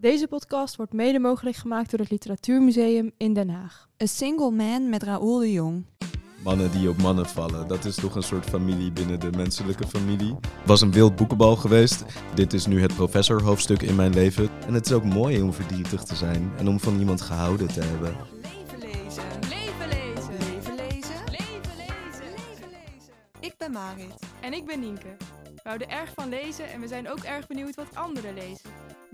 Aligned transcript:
Deze 0.00 0.28
podcast 0.28 0.76
wordt 0.76 0.92
mede 0.92 1.18
mogelijk 1.18 1.56
gemaakt 1.56 1.90
door 1.90 1.98
het 1.98 2.10
Literatuurmuseum 2.10 3.12
in 3.16 3.34
Den 3.34 3.48
Haag. 3.48 3.88
A 4.02 4.06
Single 4.06 4.50
Man 4.50 4.88
met 4.88 5.02
Raoul 5.02 5.38
de 5.38 5.52
Jong. 5.52 5.86
Mannen 6.44 6.70
die 6.70 6.88
op 6.88 6.96
mannen 6.96 7.26
vallen, 7.26 7.68
dat 7.68 7.84
is 7.84 7.94
toch 7.94 8.14
een 8.14 8.22
soort 8.22 8.44
familie 8.44 8.92
binnen 8.92 9.20
de 9.20 9.30
menselijke 9.30 9.86
familie. 9.86 10.34
Het 10.34 10.66
was 10.66 10.80
een 10.80 10.92
wild 10.92 11.16
boekenbal 11.16 11.56
geweest. 11.56 12.04
Dit 12.34 12.52
is 12.52 12.66
nu 12.66 12.80
het 12.80 12.94
professorhoofdstuk 12.94 13.82
in 13.82 13.94
mijn 13.96 14.14
leven. 14.14 14.48
En 14.66 14.74
het 14.74 14.86
is 14.86 14.92
ook 14.92 15.04
mooi 15.04 15.42
om 15.42 15.52
verdrietig 15.52 16.02
te 16.02 16.14
zijn 16.14 16.52
en 16.56 16.68
om 16.68 16.80
van 16.80 16.98
iemand 16.98 17.20
gehouden 17.20 17.68
te 17.68 17.80
hebben. 17.80 18.16
Leven 18.42 18.78
lezen. 18.78 19.22
Leven 19.48 19.88
lezen. 19.88 20.32
Leven 20.38 20.74
lezen. 20.74 21.24
Leven 21.30 21.76
lezen. 21.76 22.30
Leven 22.30 22.68
lezen. 22.70 23.12
Ik 23.40 23.54
ben 23.56 23.70
Marit. 23.72 24.14
En 24.40 24.52
ik 24.52 24.66
ben 24.66 24.80
Nienke. 24.80 25.16
We 25.42 25.60
houden 25.62 25.90
erg 25.90 26.12
van 26.14 26.28
lezen 26.28 26.70
en 26.70 26.80
we 26.80 26.88
zijn 26.88 27.10
ook 27.10 27.22
erg 27.22 27.46
benieuwd 27.46 27.74
wat 27.74 27.94
anderen 27.94 28.34
lezen. 28.34 28.70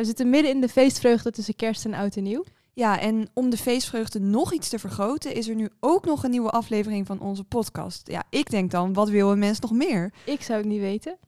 We 0.00 0.04
zitten 0.04 0.30
midden 0.30 0.50
in 0.50 0.60
de 0.60 0.68
feestvreugde 0.68 1.30
tussen 1.30 1.56
kerst 1.56 1.84
en 1.84 1.94
oud 1.94 2.16
en 2.16 2.22
nieuw. 2.22 2.44
Ja, 2.72 3.00
en 3.00 3.28
om 3.32 3.50
de 3.50 3.56
feestvreugde 3.56 4.20
nog 4.20 4.52
iets 4.52 4.68
te 4.68 4.78
vergroten, 4.78 5.34
is 5.34 5.48
er 5.48 5.54
nu 5.54 5.68
ook 5.80 6.04
nog 6.04 6.24
een 6.24 6.30
nieuwe 6.30 6.50
aflevering 6.50 7.06
van 7.06 7.20
onze 7.20 7.44
podcast. 7.44 8.08
Ja, 8.10 8.22
ik 8.30 8.50
denk 8.50 8.70
dan, 8.70 8.92
wat 8.92 9.08
wil 9.08 9.30
een 9.30 9.38
mens 9.38 9.60
nog 9.60 9.70
meer? 9.70 10.12
Ik 10.24 10.42
zou 10.42 10.58
het 10.58 10.68
niet 10.68 10.80
weten. 10.80 11.18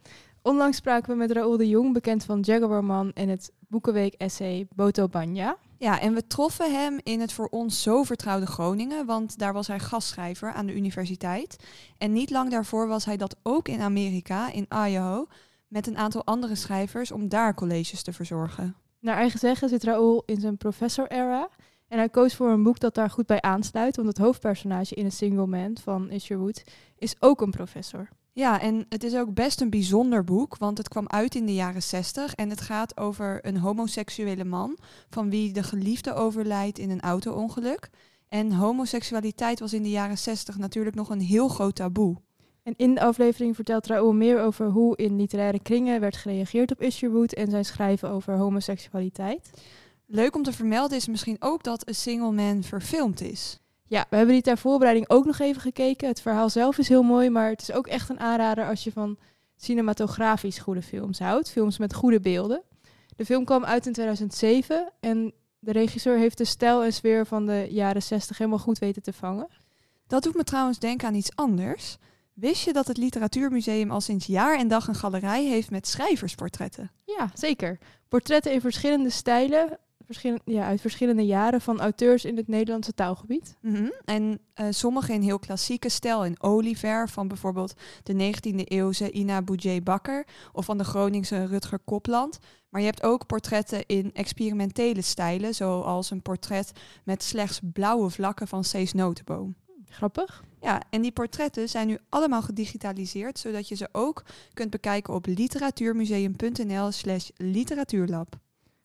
Onlangs 0.42 0.76
spraken 0.76 1.10
we 1.10 1.16
met 1.16 1.30
Raoul 1.30 1.56
de 1.56 1.68
Jong, 1.68 1.92
bekend 1.92 2.24
van 2.24 2.40
Jaguarman 2.40 3.12
en 3.12 3.28
het 3.28 3.52
Boekenweek-essay 3.68 4.66
Boto 4.74 5.08
Banya. 5.08 5.56
Ja, 5.78 6.00
en 6.00 6.14
we 6.14 6.26
troffen 6.26 6.72
hem 6.72 7.00
in 7.02 7.20
het 7.20 7.32
voor 7.32 7.48
ons 7.50 7.82
zo 7.82 8.02
vertrouwde 8.02 8.46
Groningen, 8.46 9.06
want 9.06 9.38
daar 9.38 9.52
was 9.52 9.66
hij 9.66 9.78
gastschrijver 9.78 10.52
aan 10.52 10.66
de 10.66 10.74
universiteit. 10.74 11.56
En 11.98 12.12
niet 12.12 12.30
lang 12.30 12.50
daarvoor 12.50 12.88
was 12.88 13.04
hij 13.04 13.16
dat 13.16 13.36
ook 13.42 13.68
in 13.68 13.80
Amerika, 13.80 14.52
in 14.52 14.66
Idaho, 14.86 15.26
met 15.68 15.86
een 15.86 15.96
aantal 15.96 16.24
andere 16.24 16.54
schrijvers 16.54 17.12
om 17.12 17.28
daar 17.28 17.54
colleges 17.54 18.02
te 18.02 18.12
verzorgen. 18.12 18.76
Naar 19.00 19.16
eigen 19.16 19.38
zeggen 19.38 19.68
zit 19.68 19.84
Raoul 19.84 20.22
in 20.26 20.40
zijn 20.40 20.56
professor-era. 20.56 21.48
En 21.88 21.98
hij 21.98 22.08
koos 22.08 22.34
voor 22.34 22.50
een 22.50 22.62
boek 22.62 22.78
dat 22.78 22.94
daar 22.94 23.10
goed 23.10 23.26
bij 23.26 23.40
aansluit, 23.40 23.96
want 23.96 24.08
het 24.08 24.18
hoofdpersonage 24.18 24.94
in 24.94 25.06
A 25.06 25.10
Single 25.10 25.46
Man 25.46 25.76
van 25.82 26.10
Isherwood 26.10 26.64
is 26.98 27.16
ook 27.20 27.40
een 27.40 27.50
professor. 27.50 28.08
Ja, 28.32 28.60
en 28.60 28.86
het 28.88 29.04
is 29.04 29.16
ook 29.16 29.34
best 29.34 29.60
een 29.60 29.70
bijzonder 29.70 30.24
boek, 30.24 30.56
want 30.56 30.78
het 30.78 30.88
kwam 30.88 31.08
uit 31.08 31.34
in 31.34 31.46
de 31.46 31.54
jaren 31.54 31.82
60 31.82 32.34
en 32.34 32.50
het 32.50 32.60
gaat 32.60 32.96
over 32.96 33.46
een 33.46 33.56
homoseksuele 33.56 34.44
man 34.44 34.78
van 35.10 35.30
wie 35.30 35.52
de 35.52 35.62
geliefde 35.62 36.14
overlijdt 36.14 36.78
in 36.78 36.90
een 36.90 37.00
auto-ongeluk. 37.00 37.90
En 38.28 38.52
homoseksualiteit 38.52 39.60
was 39.60 39.72
in 39.72 39.82
de 39.82 39.90
jaren 39.90 40.18
60 40.18 40.58
natuurlijk 40.58 40.96
nog 40.96 41.10
een 41.10 41.20
heel 41.20 41.48
groot 41.48 41.74
taboe. 41.74 42.16
En 42.68 42.74
in 42.76 42.94
de 42.94 43.00
aflevering 43.00 43.54
vertelt 43.54 43.86
Raoul 43.86 44.12
meer 44.12 44.40
over 44.40 44.66
hoe 44.66 44.96
in 44.96 45.16
literaire 45.16 45.60
kringen 45.60 46.00
werd 46.00 46.16
gereageerd 46.16 46.70
op 46.70 46.82
Isherwood 46.82 47.32
en 47.32 47.50
zijn 47.50 47.64
schrijven 47.64 48.10
over 48.10 48.36
homoseksualiteit. 48.36 49.50
Leuk 50.06 50.36
om 50.36 50.42
te 50.42 50.52
vermelden 50.52 50.96
is 50.96 51.08
misschien 51.08 51.36
ook 51.38 51.62
dat 51.62 51.88
A 51.88 51.92
Single 51.92 52.32
Man 52.32 52.62
verfilmd 52.62 53.20
is. 53.20 53.58
Ja, 53.84 54.06
we 54.10 54.16
hebben 54.16 54.34
die 54.34 54.42
ter 54.42 54.58
voorbereiding 54.58 55.08
ook 55.10 55.24
nog 55.24 55.38
even 55.38 55.60
gekeken. 55.60 56.08
Het 56.08 56.20
verhaal 56.20 56.50
zelf 56.50 56.78
is 56.78 56.88
heel 56.88 57.02
mooi, 57.02 57.30
maar 57.30 57.48
het 57.50 57.62
is 57.62 57.72
ook 57.72 57.86
echt 57.86 58.08
een 58.08 58.20
aanrader 58.20 58.68
als 58.68 58.84
je 58.84 58.92
van 58.92 59.18
cinematografisch 59.56 60.58
goede 60.58 60.82
films 60.82 61.18
houdt. 61.18 61.50
Films 61.50 61.78
met 61.78 61.94
goede 61.94 62.20
beelden. 62.20 62.62
De 63.16 63.24
film 63.24 63.44
kwam 63.44 63.64
uit 63.64 63.86
in 63.86 63.92
2007 63.92 64.92
en 65.00 65.32
de 65.58 65.72
regisseur 65.72 66.18
heeft 66.18 66.38
de 66.38 66.44
stijl 66.44 66.84
en 66.84 66.92
sfeer 66.92 67.26
van 67.26 67.46
de 67.46 67.66
jaren 67.70 68.02
60 68.02 68.38
helemaal 68.38 68.58
goed 68.58 68.78
weten 68.78 69.02
te 69.02 69.12
vangen. 69.12 69.48
Dat 70.06 70.22
doet 70.22 70.34
me 70.34 70.44
trouwens 70.44 70.78
denken 70.78 71.08
aan 71.08 71.14
iets 71.14 71.36
anders. 71.36 71.98
Wist 72.40 72.64
je 72.64 72.72
dat 72.72 72.86
het 72.86 72.96
Literatuurmuseum 72.96 73.90
al 73.90 74.00
sinds 74.00 74.26
jaar 74.26 74.58
en 74.58 74.68
dag 74.68 74.88
een 74.88 74.94
galerij 74.94 75.44
heeft 75.44 75.70
met 75.70 75.86
schrijversportretten? 75.86 76.90
Ja, 77.04 77.30
zeker. 77.34 77.78
Portretten 78.08 78.52
in 78.52 78.60
verschillende 78.60 79.10
stijlen, 79.10 79.78
verschillen, 80.04 80.40
ja, 80.44 80.66
uit 80.66 80.80
verschillende 80.80 81.26
jaren 81.26 81.60
van 81.60 81.80
auteurs 81.80 82.24
in 82.24 82.36
het 82.36 82.48
Nederlandse 82.48 82.94
taalgebied. 82.94 83.56
Mhm. 83.60 83.90
En 84.04 84.40
eh, 84.54 84.66
sommige 84.70 85.12
in 85.12 85.22
heel 85.22 85.38
klassieke 85.38 85.88
stijl 85.88 86.24
in 86.24 86.42
olieverf 86.42 87.12
van 87.12 87.28
bijvoorbeeld 87.28 87.74
de 88.02 88.12
19e 88.12 88.64
eeuwse 88.64 89.10
Ina 89.10 89.42
Boudjé 89.42 89.80
Bakker 89.80 90.26
of 90.52 90.64
van 90.64 90.78
de 90.78 90.84
Groningse 90.84 91.46
Rutger 91.46 91.78
Kopland. 91.78 92.38
Maar 92.68 92.80
je 92.80 92.86
hebt 92.86 93.02
ook 93.02 93.26
portretten 93.26 93.86
in 93.86 94.10
experimentele 94.14 95.02
stijlen, 95.02 95.54
zoals 95.54 96.10
een 96.10 96.22
portret 96.22 96.72
met 97.04 97.22
slechts 97.22 97.60
blauwe 97.72 98.10
vlakken 98.10 98.48
van 98.48 98.64
Cees 98.64 98.92
Notenboom. 98.92 99.56
Grappig. 99.90 100.44
Ja, 100.60 100.82
en 100.90 101.02
die 101.02 101.12
portretten 101.12 101.68
zijn 101.68 101.86
nu 101.86 101.98
allemaal 102.08 102.42
gedigitaliseerd, 102.42 103.38
zodat 103.38 103.68
je 103.68 103.74
ze 103.74 103.88
ook 103.92 104.24
kunt 104.54 104.70
bekijken 104.70 105.14
op 105.14 105.26
literatuurmuseum.nl 105.26 106.92
slash 106.92 107.28
literatuurlab. 107.36 108.38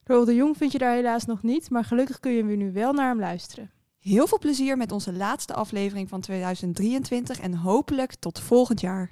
Roel 0.03 0.25
de 0.25 0.35
Jong 0.35 0.57
vind 0.57 0.71
je 0.71 0.77
daar 0.77 0.95
helaas 0.95 1.25
nog 1.25 1.43
niet, 1.43 1.69
maar 1.69 1.83
gelukkig 1.83 2.19
kun 2.19 2.31
je 2.31 2.43
nu 2.43 2.71
wel 2.71 2.93
naar 2.93 3.07
hem 3.07 3.19
luisteren. 3.19 3.71
Heel 3.99 4.27
veel 4.27 4.39
plezier 4.39 4.77
met 4.77 4.91
onze 4.91 5.13
laatste 5.13 5.53
aflevering 5.53 6.09
van 6.09 6.21
2023 6.21 7.39
en 7.39 7.53
hopelijk 7.53 8.15
tot 8.15 8.39
volgend 8.39 8.81
jaar. 8.81 9.11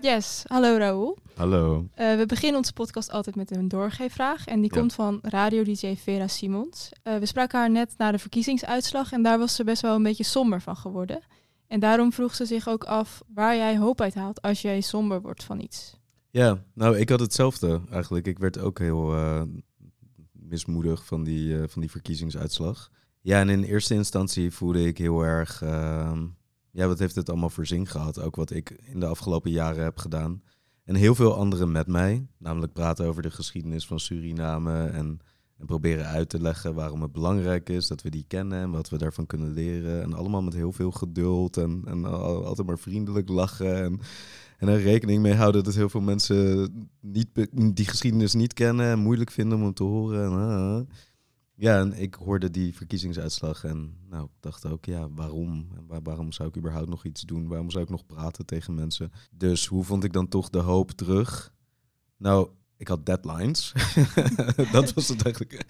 Yes, 0.00 0.42
hallo 0.46 0.76
Raoul. 0.76 1.18
Hallo. 1.34 1.88
Uh, 1.96 2.16
we 2.16 2.26
beginnen 2.26 2.56
onze 2.58 2.72
podcast 2.72 3.10
altijd 3.10 3.36
met 3.36 3.50
een 3.50 3.68
doorgeefvraag. 3.68 4.46
En 4.46 4.60
die 4.60 4.74
Ja. 4.74 4.80
komt 4.80 4.92
van 4.94 5.18
radio-dj 5.22 5.94
Vera 5.96 6.28
Simons. 6.28 6.90
Uh, 7.04 7.16
we 7.16 7.26
spraken 7.26 7.58
haar 7.58 7.70
net 7.70 7.94
na 7.96 8.10
de 8.10 8.18
verkiezingsuitslag 8.18 9.12
en 9.12 9.22
daar 9.22 9.38
was 9.38 9.54
ze 9.54 9.64
best 9.64 9.82
wel 9.82 9.94
een 9.94 10.02
beetje 10.02 10.24
somber 10.24 10.60
van 10.60 10.76
geworden. 10.76 11.20
En 11.66 11.80
daarom 11.80 12.12
vroeg 12.12 12.34
ze 12.34 12.44
zich 12.44 12.68
ook 12.68 12.84
af 12.84 13.22
waar 13.34 13.56
jij 13.56 13.78
hoop 13.78 14.00
uit 14.00 14.14
haalt 14.14 14.42
als 14.42 14.62
jij 14.62 14.80
somber 14.80 15.20
wordt 15.20 15.44
van 15.44 15.60
iets. 15.60 15.98
Ja, 16.30 16.62
nou, 16.74 16.98
ik 16.98 17.08
had 17.08 17.20
hetzelfde 17.20 17.80
eigenlijk. 17.90 18.26
Ik 18.26 18.38
werd 18.38 18.58
ook 18.58 18.78
heel 18.78 19.14
eh, 19.16 19.42
mismoedig 20.32 21.04
van 21.06 21.24
die, 21.24 21.60
eh, 21.60 21.68
van 21.68 21.80
die 21.80 21.90
verkiezingsuitslag. 21.90 22.90
Ja, 23.20 23.40
en 23.40 23.48
in 23.48 23.62
eerste 23.62 23.94
instantie 23.94 24.50
voelde 24.50 24.86
ik 24.86 24.98
heel 24.98 25.22
erg... 25.22 25.62
ja, 26.72 26.86
wat 26.86 26.98
heeft 26.98 27.14
het 27.14 27.28
allemaal 27.30 27.50
voor 27.50 27.66
zin 27.66 27.86
gehad? 27.86 28.20
Ook 28.20 28.36
wat 28.36 28.50
ik 28.50 28.70
in 28.70 29.00
de 29.00 29.06
afgelopen 29.06 29.50
jaren 29.50 29.82
heb 29.84 29.98
gedaan. 29.98 30.42
En 30.84 30.94
heel 30.94 31.14
veel 31.14 31.34
anderen 31.34 31.72
met 31.72 31.86
mij. 31.86 32.26
Namelijk 32.38 32.72
praten 32.72 33.06
over 33.06 33.22
de 33.22 33.30
geschiedenis 33.30 33.86
van 33.86 34.00
Suriname 34.00 34.86
en, 34.86 35.20
en 35.58 35.66
proberen 35.66 36.06
uit 36.06 36.28
te 36.28 36.40
leggen 36.40 36.74
waarom 36.74 37.02
het 37.02 37.12
belangrijk 37.12 37.68
is 37.68 37.86
dat 37.86 38.02
we 38.02 38.10
die 38.10 38.24
kennen 38.28 38.60
en 38.60 38.70
wat 38.70 38.88
we 38.88 38.98
daarvan 38.98 39.26
kunnen 39.26 39.52
leren. 39.52 40.02
En 40.02 40.14
allemaal 40.14 40.42
met 40.42 40.54
heel 40.54 40.72
veel 40.72 40.90
geduld 40.90 41.56
en, 41.56 41.82
en 41.84 42.04
al- 42.04 42.44
altijd 42.44 42.66
maar 42.66 42.78
vriendelijk 42.78 43.28
lachen. 43.28 43.82
En, 43.82 44.00
en 44.58 44.68
er 44.68 44.80
rekening 44.80 45.22
mee 45.22 45.34
houden 45.34 45.64
dat 45.64 45.74
heel 45.74 45.88
veel 45.88 46.00
mensen 46.00 46.70
niet, 47.00 47.28
die 47.74 47.86
geschiedenis 47.86 48.34
niet 48.34 48.52
kennen 48.52 48.86
en 48.86 48.98
moeilijk 48.98 49.30
vinden 49.30 49.58
om 49.58 49.64
hem 49.64 49.74
te 49.74 49.82
horen. 49.82 50.24
En, 50.24 50.32
ah. 50.32 50.80
Ja, 51.60 51.78
en 51.78 51.92
ik 51.92 52.14
hoorde 52.14 52.50
die 52.50 52.74
verkiezingsuitslag 52.74 53.64
en 53.64 53.94
nou, 54.08 54.24
ik 54.24 54.30
dacht 54.40 54.66
ook, 54.66 54.84
ja, 54.84 55.08
waarom? 55.10 55.68
Waarom 56.02 56.32
zou 56.32 56.48
ik 56.48 56.56
überhaupt 56.56 56.88
nog 56.88 57.04
iets 57.04 57.22
doen? 57.22 57.48
Waarom 57.48 57.70
zou 57.70 57.84
ik 57.84 57.90
nog 57.90 58.06
praten 58.06 58.46
tegen 58.46 58.74
mensen? 58.74 59.12
Dus 59.30 59.66
hoe 59.66 59.84
vond 59.84 60.04
ik 60.04 60.12
dan 60.12 60.28
toch 60.28 60.50
de 60.50 60.58
hoop 60.58 60.90
terug? 60.90 61.52
Nou, 62.16 62.48
ik 62.76 62.88
had 62.88 63.06
deadlines. 63.06 63.72
dat 64.72 64.92
was 64.92 65.08
het 65.08 65.22
eigenlijk. 65.22 65.64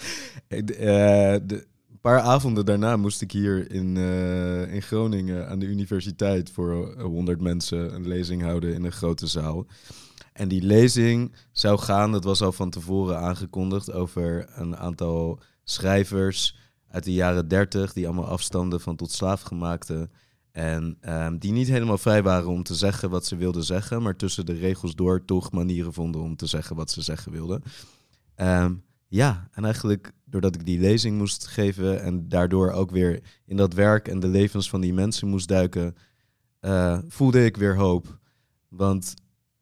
Eh, 0.48 1.32
een 1.32 2.00
paar 2.00 2.20
avonden 2.20 2.66
daarna 2.66 2.96
moest 2.96 3.20
ik 3.20 3.32
hier 3.32 3.72
in, 3.72 3.96
eh, 3.96 4.74
in 4.74 4.82
Groningen 4.82 5.48
aan 5.48 5.58
de 5.58 5.66
universiteit 5.66 6.50
voor 6.50 6.94
eh, 6.96 7.02
100 7.04 7.40
mensen 7.40 7.94
een 7.94 8.08
lezing 8.08 8.42
houden 8.42 8.74
in 8.74 8.84
een 8.84 8.92
grote 8.92 9.26
zaal. 9.26 9.66
En 10.32 10.48
die 10.48 10.62
lezing 10.62 11.32
zou 11.52 11.78
gaan, 11.78 12.12
dat 12.12 12.24
was 12.24 12.42
al 12.42 12.52
van 12.52 12.70
tevoren 12.70 13.18
aangekondigd, 13.18 13.92
over 13.92 14.46
een 14.54 14.76
aantal 14.76 15.40
schrijvers 15.70 16.56
uit 16.88 17.04
de 17.04 17.12
jaren 17.12 17.48
30 17.48 17.92
die 17.92 18.06
allemaal 18.06 18.26
afstanden 18.26 18.80
van 18.80 18.96
tot 18.96 19.10
slaafgemaakte. 19.12 20.10
En 20.52 20.96
ehm, 21.00 21.38
die 21.38 21.52
niet 21.52 21.68
helemaal 21.68 21.98
vrij 21.98 22.22
waren 22.22 22.48
om 22.48 22.62
te 22.62 22.74
zeggen 22.74 23.10
wat 23.10 23.26
ze 23.26 23.36
wilden 23.36 23.64
zeggen, 23.64 24.02
maar 24.02 24.16
tussen 24.16 24.46
de 24.46 24.52
regels 24.52 24.94
door 24.94 25.24
toch 25.24 25.52
manieren 25.52 25.92
vonden 25.92 26.20
om 26.20 26.36
te 26.36 26.46
zeggen 26.46 26.76
wat 26.76 26.90
ze 26.90 27.02
zeggen 27.02 27.32
wilden. 27.32 27.62
Ehm, 28.34 28.74
ja, 29.08 29.48
en 29.52 29.64
eigenlijk 29.64 30.12
doordat 30.24 30.54
ik 30.54 30.66
die 30.66 30.80
lezing 30.80 31.18
moest 31.18 31.46
geven 31.46 32.02
en 32.02 32.28
daardoor 32.28 32.70
ook 32.70 32.90
weer 32.90 33.22
in 33.46 33.56
dat 33.56 33.74
werk 33.74 34.08
en 34.08 34.20
de 34.20 34.28
levens 34.28 34.70
van 34.70 34.80
die 34.80 34.94
mensen 34.94 35.28
moest 35.28 35.48
duiken, 35.48 35.96
eh, 36.60 36.98
voelde 37.08 37.44
ik 37.44 37.56
weer 37.56 37.76
hoop. 37.76 38.18
Want 38.68 39.14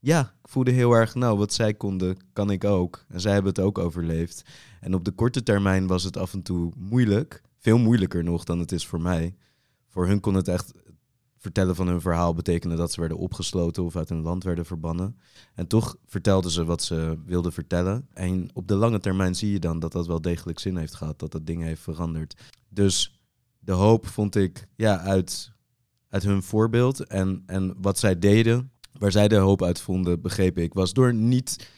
ja, 0.09 0.35
ik 0.43 0.49
voelde 0.49 0.71
heel 0.71 0.93
erg, 0.93 1.15
nou, 1.15 1.39
wat 1.39 1.53
zij 1.53 1.75
konden, 1.75 2.17
kan 2.33 2.51
ik 2.51 2.65
ook. 2.65 3.05
En 3.09 3.21
zij 3.21 3.33
hebben 3.33 3.51
het 3.51 3.61
ook 3.61 3.79
overleefd. 3.79 4.45
En 4.81 4.95
op 4.95 5.05
de 5.05 5.11
korte 5.11 5.43
termijn 5.43 5.87
was 5.87 6.05
het 6.05 6.17
af 6.17 6.33
en 6.33 6.43
toe 6.43 6.73
moeilijk. 6.77 7.43
Veel 7.59 7.79
moeilijker 7.79 8.25
nog 8.25 8.45
dan 8.45 8.59
het 8.59 8.73
is 8.73 8.87
voor 8.87 9.01
mij. 9.01 9.37
Voor 9.89 10.07
hun 10.07 10.21
kon 10.21 10.35
het 10.35 10.49
echt 10.49 10.73
vertellen 11.39 11.75
van 11.75 11.87
hun 11.87 12.01
verhaal 12.01 12.35
betekenen 12.35 12.77
dat 12.77 12.93
ze 12.93 13.01
werden 13.01 13.19
opgesloten 13.19 13.85
of 13.85 13.97
uit 13.97 14.09
hun 14.09 14.23
land 14.23 14.45
werden 14.45 14.67
verbannen. 14.67 15.19
En 15.55 15.67
toch 15.67 15.97
vertelden 16.07 16.51
ze 16.51 16.65
wat 16.65 16.83
ze 16.83 17.19
wilden 17.25 17.53
vertellen. 17.53 18.09
En 18.13 18.51
op 18.53 18.69
de 18.69 18.75
lange 18.75 19.01
termijn 19.01 19.35
zie 19.35 19.53
je 19.53 19.59
dan 19.59 19.79
dat 19.79 19.93
dat 19.93 20.07
wel 20.07 20.21
degelijk 20.21 20.59
zin 20.59 20.77
heeft 20.77 20.95
gehad, 20.95 21.19
dat 21.19 21.33
dat 21.33 21.47
ding 21.47 21.63
heeft 21.63 21.83
veranderd. 21.83 22.41
Dus 22.69 23.21
de 23.59 23.73
hoop 23.73 24.07
vond 24.07 24.35
ik 24.35 24.67
ja, 24.77 24.99
uit, 24.99 25.53
uit 26.09 26.23
hun 26.23 26.43
voorbeeld 26.43 27.07
en, 27.07 27.43
en 27.47 27.75
wat 27.81 27.99
zij 27.99 28.19
deden, 28.19 28.71
waar 28.93 29.13
zij 29.13 29.29
de 29.29 29.37
hoop 29.37 29.63
uit 29.63 29.81
vonden, 29.81 30.21
begreep 30.21 30.59
ik, 30.59 30.75
was 30.75 30.93
door 30.93 31.15
niet 31.15 31.69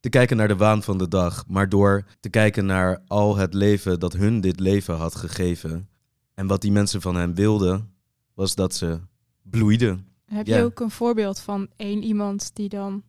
te 0.00 0.08
kijken 0.08 0.36
naar 0.36 0.48
de 0.48 0.56
waan 0.56 0.82
van 0.82 0.98
de 0.98 1.08
dag, 1.08 1.44
maar 1.48 1.68
door 1.68 2.04
te 2.20 2.28
kijken 2.28 2.66
naar 2.66 3.02
al 3.06 3.36
het 3.36 3.54
leven 3.54 4.00
dat 4.00 4.12
hun 4.12 4.40
dit 4.40 4.60
leven 4.60 4.96
had 4.96 5.14
gegeven. 5.14 5.88
En 6.34 6.46
wat 6.46 6.60
die 6.60 6.72
mensen 6.72 7.00
van 7.00 7.14
hen 7.16 7.34
wilden, 7.34 7.90
was 8.34 8.54
dat 8.54 8.74
ze 8.74 9.00
bloeiden. 9.42 10.06
Heb 10.24 10.46
Ja. 10.46 10.56
je 10.56 10.62
ook 10.64 10.80
een 10.80 10.90
voorbeeld 10.90 11.40
van 11.40 11.68
één 11.76 12.02
iemand 12.02 12.50
die 12.54 12.68
dan 12.68 13.02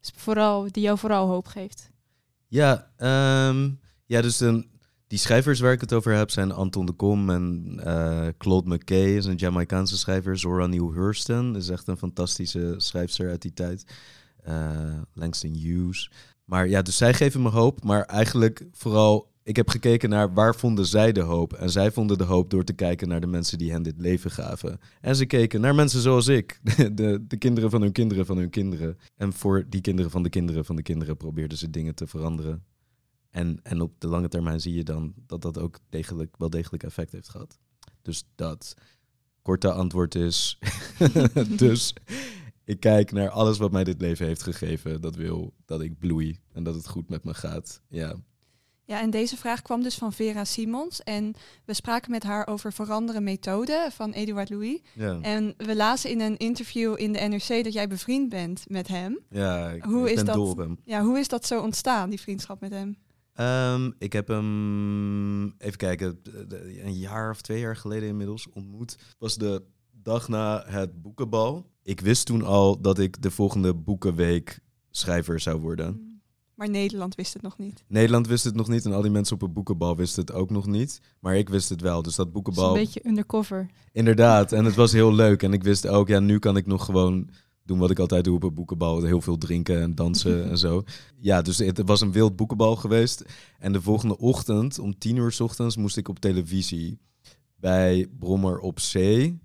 vooral, 0.00 0.66
die 0.72 0.82
jou 0.82 0.98
vooral 0.98 1.28
hoop 1.28 1.46
geeft? 1.46 1.90
Ja, 2.48 2.90
ehm, 2.96 3.70
ja 4.06 4.20
dus 4.22 4.40
een, 4.40 4.70
die 5.12 5.20
schrijvers 5.20 5.60
waar 5.60 5.72
ik 5.72 5.80
het 5.80 5.92
over 5.92 6.14
heb 6.14 6.30
zijn 6.30 6.52
Anton 6.52 6.86
de 6.86 6.92
Kom 6.92 7.30
en 7.30 7.74
eh, 7.84 8.28
Claude 8.38 8.74
McKay, 8.74 9.16
is 9.16 9.24
een 9.24 9.34
Jamaicaanse 9.34 9.98
schrijver. 9.98 10.38
Zora 10.38 10.66
Neale 10.66 10.92
Hurston 10.92 11.56
is 11.56 11.68
echt 11.68 11.88
een 11.88 11.96
fantastische 11.96 12.74
schrijfster 12.76 13.30
uit 13.30 13.42
die 13.42 13.52
tijd. 13.52 13.84
Eh, 14.42 15.00
Langston 15.12 15.54
Hughes. 15.54 16.10
Maar 16.44 16.68
ja, 16.68 16.82
dus 16.82 16.96
zij 16.96 17.14
geven 17.14 17.42
me 17.42 17.48
hoop. 17.48 17.84
Maar 17.84 18.02
eigenlijk 18.02 18.66
vooral, 18.72 19.32
ik 19.42 19.56
heb 19.56 19.68
gekeken 19.68 20.08
naar 20.08 20.34
waar 20.34 20.54
vonden 20.54 20.86
zij 20.86 21.12
de 21.12 21.20
hoop. 21.20 21.52
En 21.52 21.70
zij 21.70 21.90
vonden 21.90 22.18
de 22.18 22.24
hoop 22.24 22.50
door 22.50 22.64
te 22.64 22.72
kijken 22.72 23.08
naar 23.08 23.20
de 23.20 23.26
mensen 23.26 23.58
die 23.58 23.72
hen 23.72 23.82
dit 23.82 23.98
leven 23.98 24.30
gaven. 24.30 24.80
En 25.00 25.16
ze 25.16 25.26
keken 25.26 25.60
naar 25.60 25.74
mensen 25.74 26.00
zoals 26.00 26.28
ik. 26.28 26.60
De, 26.94 27.24
de 27.26 27.36
kinderen 27.36 27.70
van 27.70 27.82
hun 27.82 27.92
kinderen 27.92 28.26
van 28.26 28.36
hun 28.36 28.50
kinderen. 28.50 28.98
En 29.16 29.32
voor 29.32 29.64
die 29.68 29.80
kinderen 29.80 30.10
van 30.10 30.22
de 30.22 30.28
kinderen 30.28 30.64
van 30.64 30.76
de 30.76 30.82
kinderen 30.82 31.16
probeerden 31.16 31.58
ze 31.58 31.70
dingen 31.70 31.94
te 31.94 32.06
veranderen. 32.06 32.62
En, 33.32 33.60
en 33.62 33.80
op 33.80 34.00
de 34.00 34.08
lange 34.08 34.28
termijn 34.28 34.60
zie 34.60 34.74
je 34.74 34.82
dan 34.82 35.14
dat 35.26 35.42
dat 35.42 35.58
ook 35.58 35.78
degelijk, 35.88 36.34
wel 36.38 36.50
degelijk 36.50 36.82
effect 36.82 37.12
heeft 37.12 37.28
gehad. 37.28 37.58
Dus 38.02 38.24
dat. 38.34 38.74
Korte 39.42 39.72
antwoord 39.72 40.14
is. 40.14 40.58
dus 41.56 41.94
ik 42.64 42.80
kijk 42.80 43.12
naar 43.12 43.28
alles 43.28 43.58
wat 43.58 43.72
mij 43.72 43.84
dit 43.84 44.00
leven 44.00 44.26
heeft 44.26 44.42
gegeven. 44.42 45.00
Dat 45.00 45.14
wil 45.14 45.52
dat 45.64 45.80
ik 45.80 45.98
bloei 45.98 46.38
en 46.52 46.62
dat 46.62 46.74
het 46.74 46.88
goed 46.88 47.08
met 47.08 47.24
me 47.24 47.34
gaat. 47.34 47.82
Ja. 47.88 48.16
Ja, 48.84 49.00
en 49.00 49.10
deze 49.10 49.36
vraag 49.36 49.62
kwam 49.62 49.82
dus 49.82 49.94
van 49.94 50.12
Vera 50.12 50.44
Simons. 50.44 51.02
En 51.02 51.34
we 51.64 51.74
spraken 51.74 52.10
met 52.10 52.22
haar 52.22 52.46
over 52.46 52.72
veranderen 52.72 53.22
methoden 53.22 53.92
van 53.92 54.12
Eduard 54.12 54.50
Louis. 54.50 54.80
Ja, 54.94 55.18
En 55.20 55.54
we 55.56 55.76
lazen 55.76 56.10
in 56.10 56.20
een 56.20 56.36
interview 56.36 56.94
in 57.00 57.12
de 57.12 57.18
NRC 57.18 57.64
dat 57.64 57.72
jij 57.72 57.88
bevriend 57.88 58.28
bent 58.28 58.64
met 58.68 58.88
hem. 58.88 59.18
ja 59.30 59.70
ik, 59.70 59.82
Hoe 59.82 60.10
ik 60.10 60.16
is 60.16 60.24
dat? 60.24 60.56
Ja, 60.84 61.02
hoe 61.02 61.18
is 61.18 61.28
dat 61.28 61.46
zo 61.46 61.60
ontstaan, 61.60 62.10
die 62.10 62.20
vriendschap 62.20 62.60
met 62.60 62.70
hem? 62.70 62.96
Ehm, 63.34 63.90
ik 63.98 64.12
heb 64.12 64.28
hem, 64.28 65.44
even 65.58 65.76
kijken, 65.76 66.20
een 66.82 66.98
jaar 66.98 67.30
of 67.30 67.40
twee 67.40 67.60
jaar 67.60 67.76
geleden 67.76 68.08
inmiddels 68.08 68.48
ontmoet. 68.52 68.96
was 69.18 69.36
de 69.36 69.62
dag 70.02 70.28
na 70.28 70.64
het 70.66 71.02
boekenbal. 71.02 71.70
Ik 71.82 72.00
wist 72.00 72.26
toen 72.26 72.42
al 72.42 72.80
dat 72.80 72.98
ik 72.98 73.22
de 73.22 73.30
volgende 73.30 73.74
boekenweek 73.74 74.60
schrijver 74.90 75.40
zou 75.40 75.60
worden. 75.60 76.20
Maar 76.54 76.70
Nederland 76.70 77.14
wist 77.14 77.32
het 77.32 77.42
nog 77.42 77.58
niet. 77.58 77.84
Nederland 77.88 78.26
wist 78.26 78.44
het 78.44 78.54
nog 78.54 78.68
niet 78.68 78.84
en 78.84 78.92
al 78.92 79.02
die 79.02 79.10
mensen 79.10 79.34
op 79.34 79.40
het 79.40 79.52
boekenbal 79.52 79.96
wisten 79.96 80.20
het 80.20 80.32
ook 80.32 80.50
nog 80.50 80.66
niet. 80.66 81.00
Maar 81.20 81.36
ik 81.36 81.48
wist 81.48 81.68
het 81.68 81.80
wel. 81.80 82.02
Dus 82.02 82.14
dat 82.14 82.26
Dat 82.26 82.26
is 82.26 82.26
een 82.26 82.32
boekenbal, 82.32 82.74
beetje 82.74 83.06
undercover. 83.06 83.70
inderdaad. 83.92 84.52
En 84.52 84.64
het 84.64 84.74
was 84.74 84.92
heel 84.92 85.14
leuk. 85.14 85.42
En 85.42 85.52
ik 85.52 85.62
wist 85.62 85.86
ook, 85.86 86.08
ja, 86.08 86.20
nu 86.20 86.38
kan 86.38 86.56
ik 86.56 86.66
nog 86.66 86.84
gewoon 86.84 87.28
doen 87.64 87.78
wat 87.78 87.90
ik 87.90 87.98
altijd 87.98 88.24
doe 88.24 88.34
op 88.34 88.42
het 88.42 88.54
boekenbal. 88.54 89.02
Heel 89.02 89.20
veel 89.20 89.38
drinken 89.38 89.80
en 89.80 89.94
dansen 89.94 90.50
en 90.50 90.58
zo. 90.58 90.82
Ja, 91.18 91.42
dus 91.42 91.58
het 91.58 91.82
was 91.84 92.00
een 92.00 92.12
wild 92.12 92.36
boekenbal 92.36 92.76
geweest. 92.76 93.24
En 93.58 93.72
de 93.72 93.82
volgende 93.82 94.18
ochtend, 94.18 94.78
om 94.78 94.98
tien 94.98 95.16
uur 95.16 95.32
's 95.32 95.40
ochtends, 95.40 95.76
moest 95.76 95.96
ik 95.96 96.08
op 96.08 96.18
televisie 96.18 96.98
bij 97.56 98.08
Brommer 98.18 98.58
op 98.58 98.80
Zee. 98.80 99.38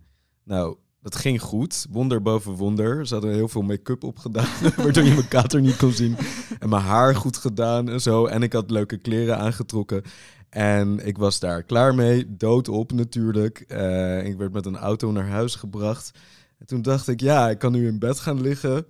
Nou, 0.44 0.78
dat 1.02 1.16
ging 1.16 1.42
goed. 1.42 1.86
Wonder 1.90 2.22
boven 2.22 2.52
wonder. 2.52 3.08
Ze 3.08 3.14
hadden 3.14 3.34
heel 3.34 3.48
veel 3.48 3.62
make-up 3.62 4.04
opgedaan, 4.04 4.48
waardoor 4.78 5.04
je 5.04 5.14
mijn 5.14 5.28
kater 5.28 5.62
niet 5.62 5.78
kon 5.78 5.92
zien. 5.92 6.16
En 6.60 6.70
mijn 6.70 6.82
haar 6.82 7.16
goed 7.16 7.38
gedaan 7.38 7.90
en 7.90 8.02
zo. 8.02 8.26
En 8.26 8.44
ik 8.44 8.54
had 8.54 8.72
leuke 8.72 8.98
kleren 8.98 9.38
aangetrokken. 9.38 10.04
En 10.50 11.06
ik 11.08 11.18
was 11.18 11.40
daar 11.40 11.64
klaar 11.64 11.96
mee, 11.96 12.36
doodop 12.38 12.92
natuurlijk. 12.92 13.60
Eh, 13.60 14.26
ik 14.26 14.38
werd 14.38 14.54
met 14.54 14.66
een 14.66 14.78
auto 14.78 15.12
naar 15.12 15.28
huis 15.28 15.56
gebracht. 15.56 16.12
En 16.58 16.66
toen 16.66 16.82
dacht 16.82 17.08
ik, 17.08 17.20
ja, 17.20 17.50
ik 17.50 17.60
kan 17.60 17.72
nu 17.72 17.88
in 17.88 18.00
bed 18.00 18.20
gaan 18.20 18.42
liggen. 18.42 18.86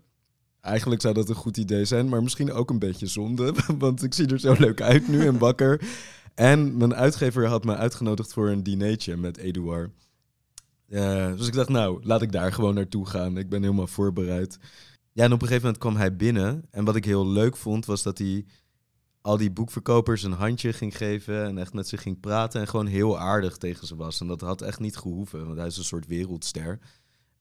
Eigenlijk 0.61 1.01
zou 1.01 1.13
dat 1.13 1.29
een 1.29 1.35
goed 1.35 1.57
idee 1.57 1.85
zijn, 1.85 2.09
maar 2.09 2.23
misschien 2.23 2.51
ook 2.51 2.69
een 2.69 2.79
beetje 2.79 3.07
zonde. 3.07 3.53
Want 3.77 4.03
ik 4.03 4.13
zie 4.13 4.27
er 4.27 4.39
zo 4.39 4.55
leuk 4.57 4.81
uit 4.81 5.07
nu 5.07 5.27
en 5.27 5.37
wakker. 5.37 5.81
En 6.35 6.77
mijn 6.77 6.95
uitgever 6.95 7.47
had 7.47 7.63
me 7.63 7.75
uitgenodigd 7.75 8.33
voor 8.33 8.49
een 8.49 8.63
dinertje 8.63 9.17
met 9.17 9.37
Eduard. 9.37 9.91
Eh, 10.87 11.35
dus 11.35 11.47
ik 11.47 11.53
dacht, 11.53 11.69
nou, 11.69 12.05
laat 12.05 12.21
ik 12.21 12.31
daar 12.31 12.53
gewoon 12.53 12.73
naartoe 12.73 13.07
gaan. 13.07 13.37
Ik 13.37 13.49
ben 13.49 13.61
helemaal 13.61 13.87
voorbereid. 13.87 14.57
Ja, 15.11 15.23
en 15.23 15.33
op 15.33 15.41
een 15.41 15.47
gegeven 15.47 15.65
moment 15.65 15.77
kwam 15.77 15.95
hij 15.95 16.15
binnen. 16.15 16.65
En 16.71 16.85
wat 16.85 16.95
ik 16.95 17.05
heel 17.05 17.27
leuk 17.27 17.57
vond, 17.57 17.85
was 17.85 18.03
dat 18.03 18.17
hij 18.17 18.45
al 19.21 19.37
die 19.37 19.51
boekverkopers 19.51 20.23
een 20.23 20.31
handje 20.31 20.73
ging 20.73 20.97
geven. 20.97 21.43
En 21.43 21.57
echt 21.57 21.73
met 21.73 21.87
ze 21.87 21.97
ging 21.97 22.19
praten. 22.19 22.61
En 22.61 22.67
gewoon 22.67 22.85
heel 22.85 23.19
aardig 23.19 23.57
tegen 23.57 23.87
ze 23.87 23.95
was. 23.95 24.21
En 24.21 24.27
dat 24.27 24.41
had 24.41 24.61
echt 24.61 24.79
niet 24.79 24.97
gehoeven, 24.97 25.45
want 25.45 25.57
hij 25.57 25.67
is 25.67 25.77
een 25.77 25.83
soort 25.83 26.07
wereldster. 26.07 26.79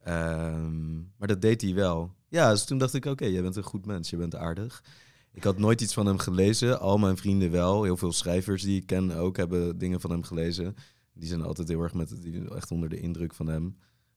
Ehm, 0.06 0.94
maar 1.16 1.28
dat 1.28 1.40
deed 1.40 1.62
hij 1.62 1.74
wel. 1.74 2.14
Ja, 2.28 2.50
dus 2.50 2.64
toen 2.64 2.78
dacht 2.78 2.94
ik, 2.94 3.04
oké, 3.04 3.24
jij 3.24 3.42
bent 3.42 3.56
een 3.56 3.62
goed 3.62 3.86
mens. 3.86 4.10
Je 4.10 4.16
bent 4.16 4.34
aardig. 4.34 4.84
Ik 5.32 5.44
had 5.44 5.58
nooit 5.58 5.80
iets 5.80 5.94
van 5.94 6.06
hem 6.06 6.18
gelezen. 6.18 6.80
Al 6.80 6.98
mijn 6.98 7.16
vrienden 7.16 7.50
wel. 7.50 7.82
Heel 7.82 7.96
veel 7.96 8.12
schrijvers 8.12 8.62
die 8.62 8.80
ik 8.80 8.86
ken 8.86 9.10
ook 9.10 9.36
hebben 9.36 9.78
dingen 9.78 10.00
van 10.00 10.10
hem 10.10 10.22
gelezen. 10.22 10.74
Die 11.12 11.28
zijn 11.28 11.42
altijd 11.42 11.68
heel 11.68 11.82
erg 11.82 11.94
met, 11.94 12.22
die 12.22 12.54
echt 12.54 12.70
onder 12.70 12.88
de 12.88 13.00
indruk 13.00 13.34
van 13.34 13.46
hem. 13.46 13.76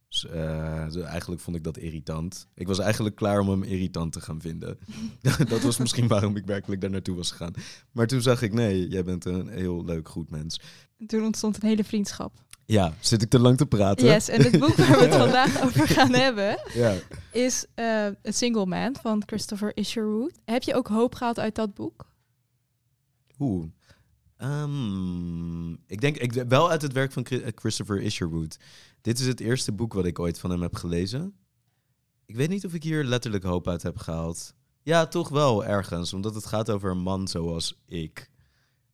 Dus, 0.10 0.26
eh, 0.26 0.86
dus 0.86 1.04
eigenlijk 1.04 1.42
vond 1.42 1.56
ik 1.56 1.64
dat 1.64 1.78
irritant. 1.78 2.48
Ik 2.56 2.68
was 2.68 2.80
eigenlijk 2.80 3.16
klaar 3.16 3.40
om 3.40 3.50
hem 3.50 3.64
irritant 3.64 4.14
te 4.14 4.22
gaan 4.22 4.42
vinden. 4.42 4.80
dat 5.50 5.62
was 5.62 5.78
misschien 5.78 6.08
waarom 6.08 6.36
ik 6.36 6.46
werkelijk 6.46 6.82
daar 6.82 6.90
naartoe 6.90 7.16
was 7.16 7.32
gegaan. 7.32 7.54
Maar 7.92 8.08
toen 8.08 8.22
zag 8.22 8.42
ik, 8.42 8.54
nee, 8.54 8.88
jij 8.88 9.04
bent 9.04 9.26
een 9.26 9.48
heel 9.48 9.86
leuk, 9.86 10.10
goed 10.10 10.30
mens. 10.30 10.62
En 10.98 11.08
toen 11.08 11.24
ontstond 11.24 11.64
een 11.64 11.70
hele 11.70 11.84
vriendschap. 11.84 12.48
Ja, 12.72 12.94
zit 13.00 13.22
ik 13.22 13.30
te 13.30 13.40
lang 13.40 13.58
te 13.58 13.66
praten? 13.66 14.06
Yes, 14.08 14.28
en 14.30 14.42
het 14.42 14.60
boek 14.60 14.76
waar 14.76 14.98
we 15.00 15.06
het 15.06 15.16
vandaag 15.26 15.64
over 15.64 15.88
gaan 15.88 16.14
hebben 16.14 16.60
Ja. 16.74 16.96
is 17.32 17.66
eh 17.76 17.86
A 18.06 18.12
Single 18.24 18.66
Man 18.66 18.96
van 19.02 19.24
Christopher 19.26 19.78
Isherwood. 19.78 20.40
Heb 20.46 20.64
je 20.64 20.76
ook 20.76 20.88
hoop 20.88 21.16
gehaald 21.16 21.40
uit 21.40 21.56
dat 21.56 21.74
boek? 21.74 22.06
Oeh. 23.40 23.66
Ehm, 24.38 25.72
ik 25.74 26.02
denk 26.02 26.18
ik, 26.18 26.34
wel 26.34 26.70
uit 26.70 26.82
het 26.82 26.94
werk 26.94 27.12
van 27.12 27.26
Chri- 27.26 27.52
Christopher 27.56 28.02
Isherwood. 28.02 28.58
Dit 29.02 29.20
is 29.20 29.26
het 29.28 29.40
eerste 29.40 29.72
boek 29.72 29.94
wat 29.94 30.06
ik 30.06 30.20
ooit 30.20 30.40
van 30.40 30.50
hem 30.50 30.62
heb 30.62 30.76
gelezen. 30.76 31.34
Ik 32.26 32.36
weet 32.36 32.50
niet 32.50 32.66
of 32.66 32.74
ik 32.74 32.84
hier 32.84 33.04
letterlijk 33.04 33.44
hoop 33.44 33.68
uit 33.68 33.84
heb 33.84 33.98
gehaald. 33.98 34.54
Ja, 34.84 35.08
toch 35.08 35.30
wel 35.30 35.66
ergens, 35.66 36.14
omdat 36.14 36.36
het 36.36 36.46
gaat 36.46 36.70
over 36.70 36.92
een 36.92 37.02
man 37.02 37.28
zoals 37.28 37.82
ik. 37.86 38.30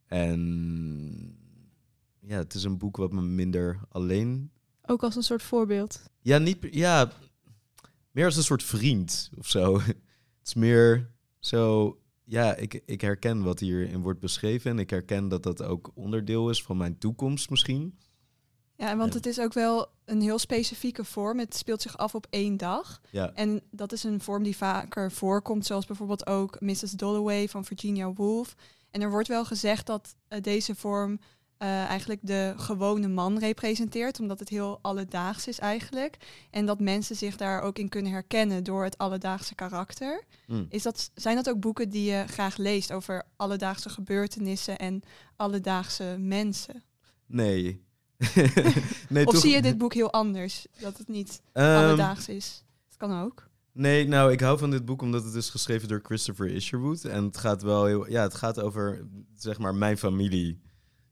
En 0.08 1.38
ja, 2.28 2.38
het 2.38 2.54
is 2.54 2.64
een 2.64 2.78
boek 2.78 2.98
wat 2.98 3.12
me 3.12 3.22
minder 3.22 3.80
alleen. 3.90 4.52
Ook 4.86 5.04
als 5.04 5.16
een 5.16 5.24
soort 5.24 5.44
voorbeeld. 5.44 6.02
Ja, 6.22 6.38
niet, 6.38 6.58
ja, 6.72 7.12
meer 8.12 8.26
als 8.26 8.36
een 8.36 8.44
soort 8.44 8.64
vriend 8.64 9.30
of 9.38 9.48
zo. 9.48 9.80
Het 10.40 10.56
is 10.56 10.62
meer 10.62 11.12
zo 11.40 11.98
ja, 12.24 12.56
ik, 12.56 12.82
ik 12.86 13.02
herken 13.02 13.44
wat 13.44 13.60
hierin 13.60 14.02
wordt 14.02 14.20
beschreven. 14.20 14.72
En 14.72 14.80
ik 14.80 14.90
herken 14.90 15.28
dat 15.28 15.44
dat 15.44 15.64
ook 15.64 15.92
onderdeel 15.94 16.50
is 16.50 16.64
van 16.64 16.78
mijn 16.78 16.98
toekomst 16.98 17.50
misschien. 17.50 17.98
Ja, 18.78 18.98
want 18.98 19.10
Ja. 19.12 19.16
het 19.18 19.26
is 19.26 19.40
ook 19.40 19.54
wel 19.54 19.88
een 20.06 20.22
heel 20.22 20.40
specifieke 20.40 21.04
vorm. 21.04 21.40
Het 21.40 21.56
speelt 21.56 21.82
zich 21.82 21.98
af 21.98 22.16
op 22.16 22.28
één 22.30 22.58
dag. 22.58 23.02
Ja, 23.12 23.34
En 23.34 23.62
dat 23.72 23.92
is 23.92 24.04
een 24.04 24.22
vorm 24.22 24.44
die 24.44 24.56
vaker 24.58 25.12
voorkomt, 25.12 25.66
zoals 25.66 25.86
bijvoorbeeld 25.86 26.28
ook 26.28 26.60
Mrs. 26.62 26.92
Dalloway 26.92 27.48
van 27.50 27.66
Virginia 27.66 28.14
Woolf. 28.14 28.56
En 28.92 29.02
er 29.02 29.10
wordt 29.12 29.28
wel 29.28 29.46
gezegd 29.46 29.86
dat 29.86 30.16
eh, 30.28 30.42
deze 30.42 30.76
vorm 30.76 31.20
eh, 31.58 31.84
eigenlijk 31.86 32.20
de 32.24 32.54
gewone 32.58 33.08
man 33.08 33.38
representeert, 33.40 34.20
omdat 34.20 34.40
het 34.40 34.50
heel 34.50 34.80
alledaags 34.82 35.48
is 35.48 35.60
eigenlijk. 35.60 36.18
En 36.52 36.66
dat 36.66 36.80
mensen 36.80 37.16
zich 37.16 37.38
daar 37.38 37.62
ook 37.62 37.78
in 37.80 37.90
kunnen 37.90 38.12
herkennen 38.12 38.64
door 38.64 38.84
het 38.84 38.98
alledaagse 38.98 39.56
karakter. 39.56 40.24
Hm. 40.46 40.64
Is 40.70 40.84
dat, 40.84 41.12
zijn 41.14 41.36
dat 41.36 41.50
ook 41.50 41.60
boeken 41.60 41.90
die 41.90 42.12
je 42.12 42.24
graag 42.28 42.58
leest 42.58 42.92
over 42.92 43.24
alledaagse 43.36 43.90
gebeurtenissen 43.90 44.78
en 44.78 45.02
alledaagse 45.36 46.16
mensen? 46.20 46.84
nee. 47.26 47.84
nee, 49.10 49.26
of 49.26 49.34
toch- 49.34 49.42
zie 49.42 49.52
je 49.52 49.62
dit 49.62 49.78
boek 49.78 49.94
heel 49.94 50.12
anders? 50.12 50.66
Dat 50.80 50.98
het 50.98 51.08
niet 51.08 51.42
Ehm, 51.54 51.84
alledaags 51.84 52.30
is? 52.30 52.64
Dat 52.88 52.98
kan 52.98 53.22
ook. 53.24 53.48
Nee, 53.72 54.08
nou, 54.08 54.32
ik 54.32 54.40
hou 54.40 54.58
van 54.58 54.72
dit 54.72 54.86
boek 54.86 55.02
omdat 55.02 55.24
het 55.24 55.34
is 55.34 55.50
geschreven 55.50 55.88
door 55.88 56.00
Christopher 56.04 56.48
Isherwood. 56.48 57.04
En 57.04 57.24
het 57.24 57.38
gaat 57.38 57.62
wel 57.62 57.86
heel... 57.86 58.10
Ja, 58.10 58.22
het 58.22 58.34
gaat 58.34 58.60
over, 58.62 59.06
zeg 59.36 59.58
maar, 59.58 59.76
mijn 59.76 59.98
familie. 59.98 60.62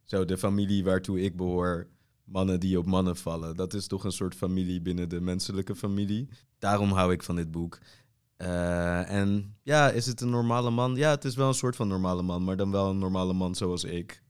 Zo, 0.03 0.25
de 0.25 0.38
familie 0.38 0.83
waartoe 0.83 1.22
ik 1.22 1.36
behoor. 1.36 1.88
Mannen 2.24 2.60
die 2.60 2.77
op 2.77 2.86
mannen 2.86 3.15
vallen. 3.15 3.55
Dat 3.55 3.74
is 3.74 3.88
toch 3.88 4.03
een 4.03 4.12
soort 4.12 4.36
familie 4.36 4.81
binnen 4.81 5.10
de 5.10 5.22
menselijke 5.22 5.75
familie. 5.75 6.29
Daarom 6.60 6.91
hou 6.91 7.12
ik 7.12 7.24
van 7.24 7.36
dit 7.36 7.51
boek. 7.51 7.79
Eh, 8.38 9.10
en 9.10 9.55
ja, 9.63 9.89
is 9.89 10.05
het 10.05 10.22
een 10.22 10.29
normale 10.29 10.69
man? 10.69 10.95
Ja, 10.95 11.10
het 11.10 11.25
is 11.25 11.36
wel 11.36 11.48
een 11.48 11.53
soort 11.53 11.75
van 11.75 11.88
normale 11.88 12.22
man. 12.22 12.43
Maar 12.43 12.57
dan 12.57 12.72
wel 12.72 12.89
een 12.89 12.98
normale 12.98 13.33
man 13.33 13.55
zoals 13.55 13.83
ik. 13.83 14.24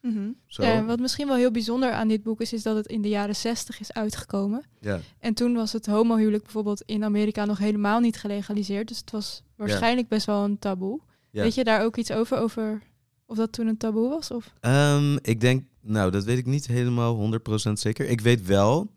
Mhm. 0.00 0.30
Zo. 0.46 0.62
Eh, 0.62 0.86
wat 0.86 0.98
misschien 0.98 1.26
wel 1.26 1.36
heel 1.36 1.50
bijzonder 1.50 1.92
aan 1.92 2.08
dit 2.08 2.22
boek 2.22 2.40
is, 2.40 2.52
is 2.52 2.62
dat 2.62 2.76
het 2.76 2.86
in 2.86 3.02
de 3.02 3.08
jaren 3.08 3.36
60 3.36 3.80
is 3.80 3.92
uitgekomen. 3.92 4.64
ja. 4.80 5.00
En 5.18 5.34
toen 5.34 5.54
was 5.54 5.72
het 5.72 5.86
homohuwelijk 5.86 6.42
bijvoorbeeld 6.42 6.82
in 6.86 7.04
Amerika 7.04 7.44
nog 7.44 7.58
helemaal 7.58 8.00
niet 8.00 8.16
gelegaliseerd. 8.16 8.88
Dus 8.88 8.98
het 8.98 9.10
was 9.10 9.42
waarschijnlijk 9.56 10.08
best 10.08 10.26
wel 10.26 10.44
een 10.44 10.58
taboe. 10.58 11.00
Weet 11.30 11.54
je 11.54 11.64
daar 11.64 11.84
ook 11.84 11.96
iets 11.96 12.12
over, 12.12 12.38
over 12.38 12.82
of 13.30 13.36
dat 13.36 13.52
toen 13.52 13.66
een 13.66 13.76
taboe 13.76 14.08
was? 14.08 14.30
Of? 14.30 14.52
Ehm, 14.60 15.16
ik 15.22 15.40
denk, 15.40 15.64
nou, 15.80 16.10
dat 16.10 16.24
weet 16.24 16.38
ik 16.38 16.46
niet 16.46 16.66
helemaal 16.66 17.16
100% 17.16 17.72
zeker. 17.72 18.08
Ik 18.08 18.20
weet 18.20 18.46
wel, 18.46 18.90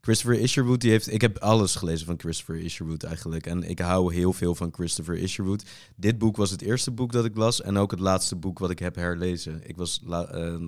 Christopher 0.00 0.40
Isherwood, 0.40 0.80
die 0.80 0.90
heeft, 0.90 1.12
ik 1.12 1.20
heb 1.20 1.38
alles 1.38 1.74
gelezen 1.74 2.06
van 2.06 2.18
Christopher 2.18 2.56
Isherwood 2.58 3.02
eigenlijk. 3.02 3.46
En 3.46 3.62
ik 3.62 3.78
hou 3.78 4.14
heel 4.14 4.32
veel 4.32 4.54
van 4.54 4.72
Christopher 4.72 5.16
Isherwood. 5.16 5.64
Dit 5.96 6.18
boek 6.18 6.36
was 6.36 6.50
het 6.50 6.62
eerste 6.62 6.90
boek 6.90 7.12
dat 7.12 7.24
ik 7.24 7.36
las 7.36 7.62
en 7.62 7.76
ook 7.76 7.90
het 7.90 8.00
laatste 8.00 8.36
boek 8.36 8.58
wat 8.58 8.70
ik 8.70 8.78
heb 8.78 8.94
herlezen. 8.94 9.60
Ik 9.68 9.76
was 9.76 10.02
eh, 10.02 10.10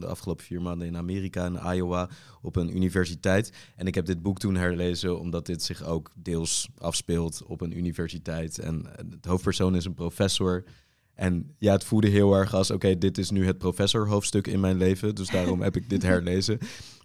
de 0.00 0.06
afgelopen 0.06 0.44
vier 0.44 0.62
maanden 0.62 0.86
in 0.86 0.96
Amerika, 0.96 1.46
in 1.46 1.74
Iowa, 1.74 2.08
op 2.42 2.56
een 2.56 2.76
universiteit. 2.76 3.52
En 3.76 3.86
ik 3.86 3.94
heb 3.94 4.06
dit 4.06 4.22
boek 4.22 4.38
toen 4.38 4.54
herlezen 4.54 5.20
omdat 5.20 5.46
dit 5.46 5.62
zich 5.62 5.84
ook 5.84 6.10
deels 6.14 6.68
afspeelt 6.78 7.42
op 7.46 7.60
een 7.60 7.76
universiteit. 7.76 8.58
En 8.58 8.86
het 9.10 9.24
hoofdpersoon 9.24 9.76
is 9.76 9.84
een 9.84 9.94
professor. 9.94 10.64
En 11.14 11.54
ja, 11.58 11.72
het 11.72 11.84
voelde 11.84 12.08
heel 12.08 12.34
erg 12.34 12.54
als, 12.54 12.70
oké, 12.70 12.98
dit 12.98 13.18
is 13.18 13.30
nu 13.30 13.46
het 13.46 13.58
professorhoofdstuk 13.58 14.46
in 14.46 14.60
mijn 14.60 14.76
leven. 14.76 15.14
Dus 15.14 15.28
daarom 15.28 15.62
heb 15.62 15.76
ik 15.76 15.90
dit 15.90 16.02
herlezen. 16.12 16.58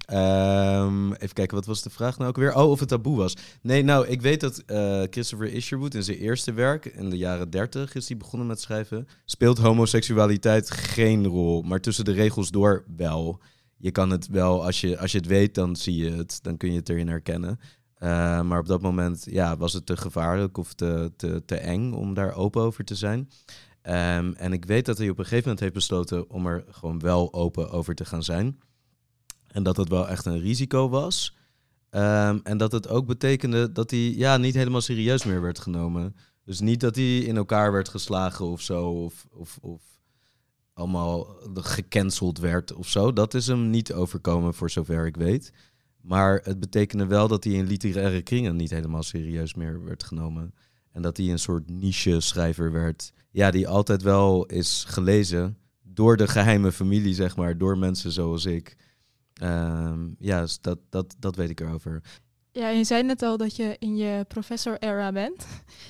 Ehm, 0.06 1.12
even 1.12 1.34
kijken, 1.34 1.56
wat 1.56 1.66
was 1.66 1.82
de 1.82 1.90
vraag 1.90 2.18
nou 2.18 2.30
ook 2.30 2.38
weer? 2.38 2.56
Oh, 2.56 2.70
of 2.70 2.80
het 2.80 2.90
taboe 2.90 3.18
was. 3.18 3.34
Nee, 3.62 3.84
nou, 3.84 4.08
ik 4.08 4.22
weet 4.22 4.42
dat 4.42 4.64
eh, 4.66 5.02
Christopher 5.10 5.54
Isherwood 5.54 5.94
in 5.94 6.04
zijn 6.04 6.18
eerste 6.18 6.54
werk, 6.54 6.86
in 6.86 7.10
de 7.10 7.18
jaren 7.18 7.50
30 7.50 7.96
is 7.96 8.08
hij 8.08 8.18
begonnen 8.18 8.48
met 8.48 8.62
schrijven, 8.62 9.08
speelt 9.26 9.58
homoseksualiteit 9.58 10.72
geen 10.72 11.26
rol, 11.26 11.62
maar 11.62 11.82
tussen 11.82 12.06
de 12.06 12.12
regels 12.12 12.52
door 12.52 12.84
wel. 12.98 13.40
Je 13.78 13.92
kan 13.92 14.10
het 14.10 14.28
wel, 14.28 14.66
als 14.66 14.82
je, 14.82 14.98
als 15.00 15.12
je 15.12 15.18
het 15.18 15.28
weet, 15.28 15.56
dan 15.56 15.76
zie 15.76 15.96
je 15.96 16.12
het, 16.12 16.40
dan 16.42 16.58
kun 16.58 16.72
je 16.72 16.78
het 16.78 16.90
erin 16.90 17.08
herkennen. 17.08 17.60
Eh, 17.96 18.42
maar 18.42 18.60
op 18.60 18.68
dat 18.68 18.82
moment 18.82 19.26
ja, 19.30 19.58
was 19.58 19.74
het 19.74 19.86
te 19.86 19.98
gevaarlijk 19.98 20.58
of 20.58 20.74
te, 20.74 21.12
te, 21.16 21.44
te 21.46 21.56
eng 21.56 21.92
om 21.92 22.14
daar 22.14 22.34
open 22.34 22.62
over 22.62 22.84
te 22.84 22.96
zijn. 22.96 23.30
Ehm, 23.82 24.32
en 24.32 24.54
ik 24.54 24.66
weet 24.66 24.86
dat 24.86 24.98
hij 24.98 25.10
op 25.10 25.18
een 25.18 25.24
gegeven 25.24 25.44
moment 25.44 25.60
heeft 25.60 25.74
besloten 25.74 26.30
om 26.30 26.46
er 26.46 26.66
gewoon 26.70 27.00
wel 27.00 27.34
open 27.34 27.70
over 27.70 27.96
te 27.96 28.06
gaan 28.06 28.24
zijn. 28.24 28.60
En 29.48 29.64
dat 29.64 29.78
het 29.78 29.90
wel 29.90 30.08
echt 30.08 30.26
een 30.26 30.40
risico 30.40 30.90
was. 30.90 31.36
Ehm, 31.90 32.40
en 32.44 32.58
dat 32.58 32.72
het 32.72 32.88
ook 32.88 33.06
betekende 33.06 33.72
dat 33.72 33.92
hij 33.92 34.00
ja, 34.00 34.38
niet 34.38 34.54
helemaal 34.54 34.82
serieus 34.82 35.24
meer 35.24 35.42
werd 35.42 35.60
genomen. 35.60 36.16
Dus 36.44 36.60
niet 36.60 36.80
dat 36.80 36.96
hij 36.96 37.18
in 37.18 37.38
elkaar 37.38 37.72
werd 37.72 37.90
geslagen 37.90 38.46
of 38.46 38.62
zo. 38.62 38.90
Of, 38.90 39.28
of, 39.32 39.58
of 39.62 39.82
allemaal 40.74 41.38
gecanceld 41.54 42.38
werd 42.40 42.74
of 42.74 42.88
zo. 42.88 43.14
Dat 43.14 43.34
is 43.34 43.48
hem 43.48 43.70
niet 43.70 43.94
overkomen 43.94 44.54
voor 44.54 44.70
zover 44.70 45.06
ik 45.06 45.16
weet. 45.16 45.54
Maar 46.02 46.42
het 46.44 46.60
betekende 46.60 47.06
wel 47.06 47.28
dat 47.28 47.44
hij 47.44 47.54
in 47.54 47.68
literaire 47.68 48.22
kringen 48.22 48.56
niet 48.56 48.70
helemaal 48.70 49.04
serieus 49.04 49.54
meer 49.54 49.84
werd 49.84 50.04
genomen. 50.04 50.54
En 50.92 51.02
dat 51.02 51.18
hij 51.18 51.30
een 51.30 51.40
soort 51.40 51.70
niche-schrijver 51.70 52.72
werd. 52.72 53.12
Ja, 53.32 53.52
die 53.52 53.68
altijd 53.68 54.02
wel 54.02 54.46
is 54.46 54.84
gelezen 54.88 55.58
door 55.84 56.18
de 56.18 56.28
geheime 56.28 56.72
familie, 56.72 57.14
zeg 57.14 57.36
maar. 57.36 57.58
Door 57.58 57.78
mensen 57.78 58.12
zoals 58.12 58.46
ik. 58.46 58.76
Ehm, 59.34 60.08
ja, 60.20 60.42
dus 60.42 60.62
dat, 60.62 60.80
dat, 60.90 61.16
dat 61.20 61.36
weet 61.36 61.50
ik 61.50 61.60
erover. 61.60 62.02
Ja, 62.52 62.70
je 62.70 62.84
zei 62.84 63.04
net 63.04 63.22
al 63.22 63.38
dat 63.38 63.56
je 63.56 63.76
in 63.80 63.98
je 63.98 64.26
professor-era 64.28 65.12
bent. 65.12 65.48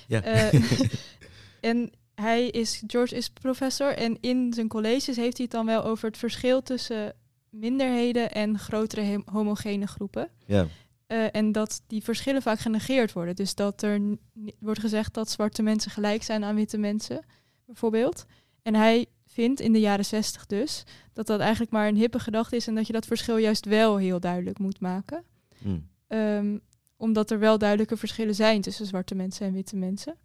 Ja. 0.07 0.21
Eh, 0.21 0.61
en 1.71 1.91
hij 2.15 2.47
is, 2.47 2.83
George 2.87 3.15
is 3.15 3.29
professor 3.29 3.95
en 3.95 4.17
in 4.21 4.53
zijn 4.53 4.67
colleges 4.67 5.15
heeft 5.15 5.37
hij 5.37 5.45
het 5.45 5.51
dan 5.51 5.65
wel 5.65 5.83
over 5.83 6.07
het 6.07 6.17
verschil 6.17 6.61
tussen 6.61 7.13
minderheden 7.49 8.31
en 8.31 8.59
grotere 8.59 9.21
homogene 9.25 9.87
groepen. 9.87 10.29
ja. 10.45 10.67
Eh, 11.09 11.25
en 11.31 11.51
dat 11.51 11.81
die 11.87 12.03
verschillen 12.03 12.41
vaak 12.41 12.59
genegeerd 12.59 13.13
worden. 13.13 13.35
Dus 13.35 13.55
dat 13.55 13.81
er 13.81 14.17
wordt 14.59 14.79
gezegd 14.79 15.13
dat 15.13 15.29
zwarte 15.29 15.61
mensen 15.61 15.91
gelijk 15.91 16.23
zijn 16.23 16.43
aan 16.43 16.55
witte 16.55 16.77
mensen, 16.77 17.25
bijvoorbeeld. 17.65 18.25
En 18.61 18.75
hij 18.75 19.05
vindt 19.25 19.59
in 19.59 19.73
de 19.73 19.79
jaren 19.79 20.05
zestig 20.05 20.45
dus 20.45 20.83
dat 21.13 21.27
dat 21.27 21.39
eigenlijk 21.39 21.71
maar 21.71 21.87
een 21.87 21.95
hippe 21.95 22.19
gedachte 22.19 22.55
is 22.55 22.67
en 22.67 22.75
dat 22.75 22.87
je 22.87 22.93
dat 22.93 23.05
verschil 23.05 23.37
juist 23.37 23.65
wel 23.65 23.97
heel 23.97 24.19
duidelijk 24.19 24.59
moet 24.59 24.79
maken. 24.79 25.23
Hm. 25.57 25.79
Ehm, 26.07 26.57
omdat 26.97 27.31
er 27.31 27.39
wel 27.39 27.57
duidelijke 27.57 27.97
verschillen 27.97 28.35
zijn 28.35 28.61
tussen 28.61 28.85
zwarte 28.85 29.15
mensen 29.15 29.45
en 29.45 29.53
witte 29.53 29.75
mensen. 29.75 30.15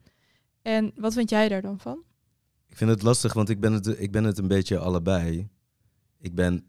En 0.63 0.93
wat 0.97 1.15
vind 1.15 1.31
jij 1.31 1.49
daar 1.49 1.63
dan 1.63 1.79
van? 1.81 2.03
Ik 2.69 2.77
vind 2.77 2.91
het 2.91 3.03
lastig, 3.03 3.33
want 3.33 3.49
ik 3.49 3.61
ben 3.61 3.73
het, 3.73 4.01
ik 4.01 4.13
ben 4.13 4.25
het 4.25 4.39
een 4.39 4.49
beetje 4.49 4.79
allebei. 4.79 5.49
Ik 6.19 6.35
ben, 6.35 6.65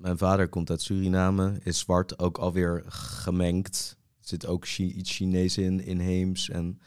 mijn 0.00 0.18
vader 0.18 0.48
komt 0.48 0.70
uit 0.70 0.82
Suriname, 0.82 1.60
is 1.62 1.78
zwart, 1.78 2.18
ook 2.18 2.38
alweer 2.38 2.84
gemengd. 2.88 3.96
Er 4.20 4.28
zit 4.28 4.46
ook 4.46 4.66
iets 4.66 5.16
Chinees 5.16 5.58
in, 5.58 5.80
inheems. 5.80 6.48
En, 6.48 6.80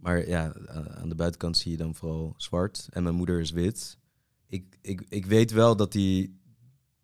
maar 0.00 0.28
ja, 0.28 0.52
aan 0.94 1.08
de 1.08 1.14
buitenkant 1.14 1.56
zie 1.56 1.70
je 1.70 1.76
dan 1.76 1.94
vooral 1.94 2.34
zwart. 2.36 2.88
En 2.90 3.02
mijn 3.02 3.14
moeder 3.14 3.40
is 3.40 3.50
wit. 3.50 3.98
Ik, 4.46 4.78
ik, 4.80 5.04
ik 5.08 5.26
weet 5.26 5.50
wel 5.50 5.76
dat 5.76 5.92
die 5.92 6.40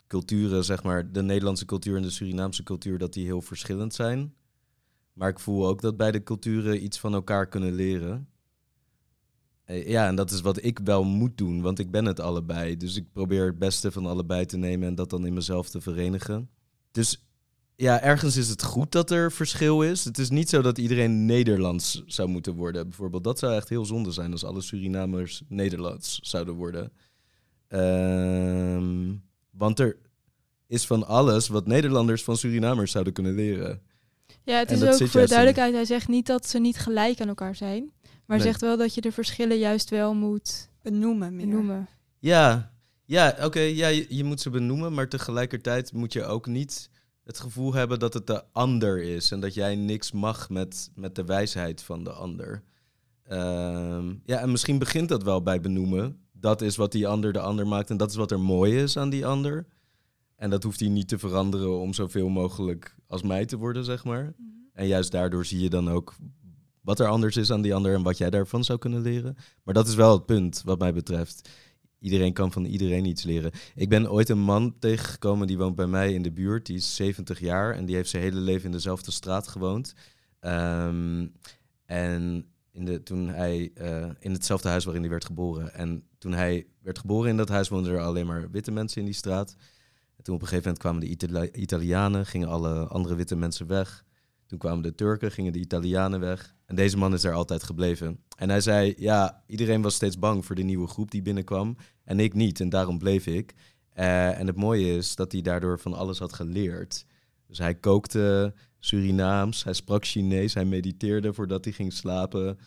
culturen, 0.07 0.63
zeg 0.63 0.83
maar, 0.83 1.11
de 1.11 1.21
Nederlandse 1.21 1.65
cultuur 1.65 1.95
en 1.95 2.01
de 2.01 2.09
Surinaamse 2.09 2.63
cultuur, 2.63 2.97
dat 2.97 3.13
die 3.13 3.25
heel 3.25 3.41
verschillend 3.41 3.93
zijn. 3.93 4.33
Maar 5.13 5.29
ik 5.29 5.39
voel 5.39 5.67
ook 5.67 5.81
dat 5.81 5.97
beide 5.97 6.23
culturen 6.23 6.83
iets 6.83 6.99
van 6.99 7.13
elkaar 7.13 7.47
kunnen 7.47 7.73
leren. 7.73 8.29
Eh, 9.67 9.87
Ja, 9.87 10.07
en 10.07 10.15
dat 10.15 10.31
is 10.31 10.41
wat 10.41 10.63
ik 10.63 10.79
wel 10.83 11.03
moet 11.03 11.37
doen, 11.37 11.61
want 11.61 11.79
ik 11.79 11.91
ben 11.91 12.05
het 12.05 12.19
allebei. 12.19 12.77
Dus 12.77 12.95
ik 12.95 13.11
probeer 13.11 13.45
het 13.45 13.59
beste 13.59 13.91
van 13.91 14.05
allebei 14.05 14.45
te 14.45 14.57
nemen 14.57 14.87
en 14.87 14.95
dat 14.95 15.09
dan 15.09 15.25
in 15.25 15.33
mezelf 15.33 15.69
te 15.69 15.81
verenigen. 15.81 16.49
Dus 16.91 17.21
ja, 17.75 18.01
ergens 18.01 18.37
is 18.37 18.49
het 18.49 18.63
goed 18.63 18.91
dat 18.91 19.11
er 19.11 19.31
verschil 19.31 19.81
is. 19.81 20.05
Het 20.05 20.17
is 20.17 20.29
niet 20.29 20.49
zo 20.49 20.61
dat 20.61 20.77
iedereen 20.77 21.25
Nederlands 21.25 22.03
zou 22.05 22.29
moeten 22.29 22.55
worden. 22.55 22.83
Bijvoorbeeld, 22.87 23.23
dat 23.23 23.39
zou 23.39 23.53
echt 23.55 23.69
heel 23.69 23.85
zonde 23.85 24.11
zijn 24.11 24.31
als 24.31 24.43
alle 24.43 24.61
Surinamers 24.61 25.41
Nederlands 25.47 26.19
zouden 26.21 26.53
worden. 26.53 26.91
Ehm, 27.67 29.13
want 29.51 29.79
er 29.79 29.97
is 30.67 30.85
van 30.85 31.07
alles 31.07 31.47
wat 31.47 31.67
Nederlanders 31.67 32.23
van 32.23 32.37
Surinamers 32.37 32.91
zouden 32.91 33.13
kunnen 33.13 33.35
leren. 33.35 33.81
Ja, 34.43 34.57
het 34.57 34.71
is 34.71 34.81
ook 34.83 34.87
voor 34.89 34.97
de 34.97 35.03
juist 35.03 35.19
in- 35.21 35.27
duidelijkheid, 35.27 35.73
hij 35.73 35.85
zegt 35.85 36.07
niet 36.07 36.25
dat 36.25 36.47
ze 36.47 36.59
niet 36.59 36.77
gelijk 36.77 37.21
aan 37.21 37.27
elkaar 37.27 37.55
zijn. 37.55 37.91
Maar 38.27 38.37
Nee. 38.37 38.45
zegt 38.45 38.61
wel 38.61 38.77
dat 38.77 38.93
je 38.93 39.01
de 39.01 39.11
verschillen 39.11 39.57
juist 39.57 39.89
wel 39.89 40.13
moet 40.13 40.69
Benoemen 40.81 41.35
meer. 41.35 41.45
benoemen. 41.45 41.87
Ja, 42.19 42.71
ja 43.05 43.35
oké, 43.41 43.59
ja, 43.59 43.87
je, 43.87 44.05
je 44.09 44.23
moet 44.23 44.41
ze 44.41 44.49
benoemen, 44.49 44.93
maar 44.93 45.09
tegelijkertijd 45.09 45.93
moet 45.93 46.13
je 46.13 46.23
ook 46.25 46.45
niet 46.45 46.89
het 47.23 47.39
gevoel 47.39 47.73
hebben 47.73 47.99
dat 47.99 48.13
het 48.13 48.27
de 48.27 48.43
ander 48.51 49.01
is 49.01 49.31
en 49.31 49.39
dat 49.39 49.53
jij 49.53 49.75
niks 49.75 50.11
mag 50.11 50.49
met, 50.49 50.91
met 50.95 51.15
de 51.15 51.23
wijsheid 51.25 51.81
van 51.83 52.03
de 52.03 52.11
ander. 52.11 52.63
Ehm, 53.23 54.13
ja, 54.25 54.39
en 54.39 54.51
misschien 54.51 54.79
begint 54.79 55.09
dat 55.09 55.23
wel 55.23 55.41
bij 55.43 55.61
benoemen. 55.61 56.19
Dat 56.31 56.61
is 56.61 56.75
wat 56.75 56.91
die 56.91 57.07
ander 57.07 57.33
de 57.33 57.39
ander 57.39 57.67
maakt 57.67 57.89
en 57.89 57.97
dat 57.97 58.09
is 58.09 58.15
wat 58.15 58.31
er 58.31 58.39
mooi 58.39 58.77
is 58.77 58.97
aan 58.97 59.09
die 59.09 59.25
ander. 59.25 59.67
En 60.35 60.49
dat 60.49 60.63
hoeft 60.63 60.79
hij 60.79 60.89
niet 60.89 61.07
te 61.07 61.19
veranderen 61.19 61.79
om 61.79 61.93
zoveel 61.93 62.29
mogelijk 62.29 62.95
als 63.07 63.21
mij 63.21 63.45
te 63.45 63.57
worden, 63.57 63.83
zeg 63.85 64.03
maar. 64.03 64.33
En 64.73 64.87
juist 64.87 65.11
daardoor 65.11 65.45
zie 65.45 65.59
je 65.59 65.69
dan 65.69 65.89
ook 65.89 66.15
wat 66.87 66.99
er 66.99 67.07
anders 67.07 67.37
is 67.37 67.51
aan 67.51 67.61
die 67.61 67.73
ander 67.75 67.93
en 67.93 68.03
wat 68.03 68.17
jij 68.17 68.29
daarvan 68.29 68.63
zou 68.63 68.79
kunnen 68.79 69.01
leren. 69.01 69.35
Maar 69.63 69.73
dat 69.73 69.87
is 69.87 69.95
wel 69.95 70.11
het 70.13 70.25
punt, 70.25 70.61
wat 70.65 70.79
mij 70.79 70.93
betreft. 70.93 71.49
Iedereen 71.99 72.33
kan 72.33 72.51
van 72.51 72.65
iedereen 72.65 73.05
iets 73.05 73.23
leren. 73.23 73.51
Ik 73.75 73.89
ben 73.89 74.11
ooit 74.11 74.29
een 74.29 74.39
man 74.39 74.79
tegengekomen 74.79 75.47
die 75.47 75.57
woont 75.57 75.75
bij 75.75 75.87
mij 75.87 76.13
in 76.13 76.21
de 76.21 76.31
buurt. 76.31 76.65
Die 76.65 76.75
is 76.75 76.95
70 76.95 77.39
jaar 77.39 77.75
en 77.75 77.85
die 77.85 77.95
heeft 77.95 78.09
zijn 78.09 78.23
hele 78.23 78.39
leven 78.39 78.65
in 78.65 78.71
dezelfde 78.71 79.11
straat 79.11 79.47
gewoond. 79.47 79.93
Ehm, 80.39 81.27
en 81.85 82.45
in 82.71 82.85
de, 82.85 83.03
toen 83.03 83.27
hij 83.27 83.71
eh, 83.73 84.09
in 84.19 84.31
hetzelfde 84.31 84.69
huis 84.69 84.83
waarin 84.83 85.01
hij 85.01 85.11
werd 85.11 85.25
geboren. 85.25 85.73
En 85.73 86.03
toen 86.17 86.33
hij 86.33 86.67
werd 86.81 86.99
geboren 86.99 87.29
in 87.29 87.37
dat 87.37 87.49
huis 87.49 87.69
woonden 87.69 87.93
er 87.93 88.01
alleen 88.01 88.25
maar 88.25 88.51
witte 88.51 88.71
mensen 88.71 88.99
in 88.99 89.05
die 89.05 89.15
straat. 89.15 89.55
En 90.17 90.23
toen 90.23 90.35
op 90.35 90.41
een 90.41 90.47
gegeven 90.47 90.71
moment 90.71 90.83
kwamen 90.83 91.01
de 91.01 91.07
Itali- 91.07 91.61
Italianen, 91.61 92.25
gingen 92.25 92.47
alle 92.47 92.87
andere 92.87 93.15
witte 93.15 93.35
mensen 93.35 93.67
weg. 93.67 94.05
Toen 94.45 94.59
kwamen 94.59 94.83
de 94.83 94.95
Turken, 94.95 95.31
gingen 95.31 95.53
de 95.53 95.59
Italianen 95.59 96.19
weg. 96.19 96.55
En 96.67 96.75
deze 96.75 96.97
man 96.97 97.13
is 97.13 97.21
daar 97.21 97.33
altijd 97.33 97.63
gebleven. 97.63 98.19
En 98.37 98.49
hij 98.49 98.61
zei, 98.61 98.93
ja, 98.97 99.43
iedereen 99.45 99.81
was 99.81 99.95
steeds 99.95 100.19
bang 100.19 100.45
voor 100.45 100.55
de 100.55 100.63
nieuwe 100.63 100.87
groep 100.87 101.11
die 101.11 101.21
binnenkwam. 101.21 101.77
En 102.03 102.19
ik 102.19 102.33
niet, 102.33 102.59
en 102.59 102.69
daarom 102.69 102.97
bleef 102.97 103.27
ik. 103.27 103.53
Eh, 103.93 104.39
en 104.39 104.47
het 104.47 104.55
mooie 104.55 104.95
is 104.95 105.15
dat 105.15 105.31
hij 105.31 105.41
daardoor 105.41 105.79
van 105.79 105.93
alles 105.93 106.19
had 106.19 106.33
geleerd. 106.33 107.05
Dus 107.47 107.57
hij 107.57 107.75
kookte 107.75 108.53
Surinaams, 108.79 109.63
hij 109.63 109.73
sprak 109.73 110.05
Chinees, 110.05 110.53
hij 110.53 110.65
mediteerde 110.65 111.33
voordat 111.33 111.63
hij 111.63 111.73
ging 111.73 111.93
slapen. 111.93 112.59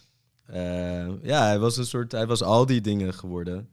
Eh, 0.47 1.23
ja, 1.23 1.45
hij 1.45 1.59
was 1.59 1.77
een 1.77 1.87
soort, 1.87 2.13
hij 2.13 2.27
was 2.27 2.43
al 2.43 2.67
die 2.67 2.81
dingen 2.81 3.15
geworden. 3.15 3.69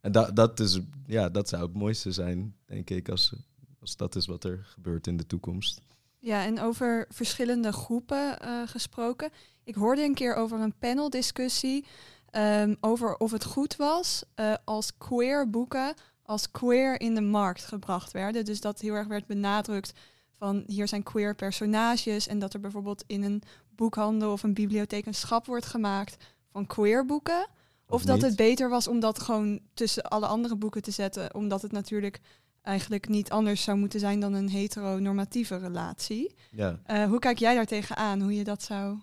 En 0.00 0.12
dat, 0.12 0.36
dat, 0.36 0.60
is, 0.60 0.80
ja, 1.06 1.28
dat 1.28 1.48
zou 1.48 1.62
het 1.62 1.74
mooiste 1.74 2.12
zijn, 2.12 2.54
denk 2.66 2.90
ik, 2.90 3.08
als, 3.08 3.32
als 3.80 3.96
dat 3.96 4.16
is 4.16 4.26
wat 4.26 4.44
er 4.44 4.60
gebeurt 4.64 5.06
in 5.06 5.16
de 5.16 5.26
toekomst. 5.26 5.80
Ja, 6.18 6.44
en 6.44 6.60
over 6.60 7.06
verschillende 7.08 7.72
groepen 7.72 8.40
eh, 8.40 8.62
gesproken. 8.66 9.30
Ik 9.70 9.76
hoorde 9.76 10.02
een 10.02 10.14
keer 10.14 10.34
over 10.34 10.60
een 10.60 10.78
paneldiscussie 10.78 11.84
um, 12.32 12.76
over 12.80 13.16
of 13.16 13.30
het 13.30 13.44
goed 13.44 13.76
was 13.76 14.22
uh, 14.36 14.54
als 14.64 14.96
queer 14.98 15.50
boeken 15.50 15.94
als 16.30 16.50
queer 16.50 17.00
in 17.00 17.14
de 17.14 17.20
markt 17.20 17.64
gebracht 17.64 18.12
werden. 18.12 18.44
Dus 18.44 18.60
dat 18.60 18.80
heel 18.80 18.94
erg 18.94 19.06
werd 19.06 19.26
benadrukt 19.26 19.92
van 20.38 20.64
hier 20.66 20.88
zijn 20.88 21.02
queer 21.02 21.34
personages 21.34 22.26
en 22.26 22.38
dat 22.38 22.54
er 22.54 22.60
bijvoorbeeld 22.60 23.04
in 23.06 23.22
een 23.22 23.42
boekhandel 23.76 24.32
of 24.32 24.42
een 24.42 24.54
bibliotheek 24.54 25.06
een 25.06 25.14
schap 25.14 25.46
wordt 25.46 25.66
gemaakt 25.66 26.24
van 26.52 26.66
queer 26.66 27.06
boeken. 27.06 27.46
Of, 27.86 27.94
of 27.94 28.02
dat 28.02 28.22
het 28.22 28.36
beter 28.36 28.68
was 28.68 28.88
om 28.88 29.00
dat 29.00 29.20
gewoon 29.20 29.60
tussen 29.74 30.02
alle 30.02 30.26
andere 30.26 30.56
boeken 30.56 30.82
te 30.82 30.90
zetten, 30.90 31.34
omdat 31.34 31.62
het 31.62 31.72
natuurlijk 31.72 32.20
eigenlijk 32.62 33.08
niet 33.08 33.30
anders 33.30 33.62
zou 33.62 33.78
moeten 33.78 34.00
zijn 34.00 34.20
dan 34.20 34.32
een 34.32 34.48
heteronormatieve 34.48 35.56
relatie. 35.56 36.34
Ja. 36.50 36.80
Uh, 36.86 37.04
hoe 37.04 37.18
kijk 37.18 37.38
jij 37.38 37.54
daar 37.54 37.66
tegenaan, 37.66 38.20
hoe 38.20 38.34
je 38.34 38.44
dat 38.44 38.62
zou 38.62 38.98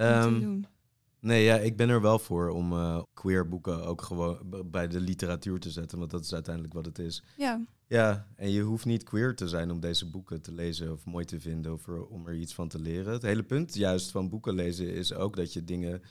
um, 0.00 0.40
doen? 0.40 0.66
Nee, 1.20 1.44
ja, 1.44 1.56
ik 1.56 1.76
ben 1.76 1.88
er 1.88 2.00
wel 2.00 2.18
voor 2.18 2.48
om 2.48 2.72
uh, 2.72 3.02
queer 3.14 3.48
boeken 3.48 3.84
ook 3.84 4.02
gewoon 4.02 4.38
bij 4.66 4.88
de 4.88 5.00
literatuur 5.00 5.60
te 5.60 5.70
zetten, 5.70 5.98
want 5.98 6.10
dat 6.10 6.24
is 6.24 6.34
uiteindelijk 6.34 6.74
wat 6.74 6.84
het 6.84 6.98
is. 6.98 7.22
Ja. 7.36 7.64
Ja, 7.86 8.26
en 8.36 8.50
je 8.50 8.62
hoeft 8.62 8.84
niet 8.84 9.02
queer 9.02 9.34
te 9.34 9.48
zijn 9.48 9.70
om 9.70 9.80
deze 9.80 10.10
boeken 10.10 10.40
te 10.40 10.52
lezen 10.52 10.92
of 10.92 11.04
mooi 11.04 11.24
te 11.24 11.40
vinden 11.40 11.72
of 11.72 11.88
om 11.88 12.26
er 12.26 12.34
iets 12.34 12.54
van 12.54 12.68
te 12.68 12.78
leren. 12.78 13.12
Het 13.12 13.22
hele 13.22 13.42
punt 13.42 13.74
juist 13.74 14.10
van 14.10 14.28
boeken 14.28 14.54
lezen 14.54 14.94
is 14.94 15.14
ook 15.14 15.36
dat 15.36 15.52
je 15.52 15.64
dingen 15.64 16.02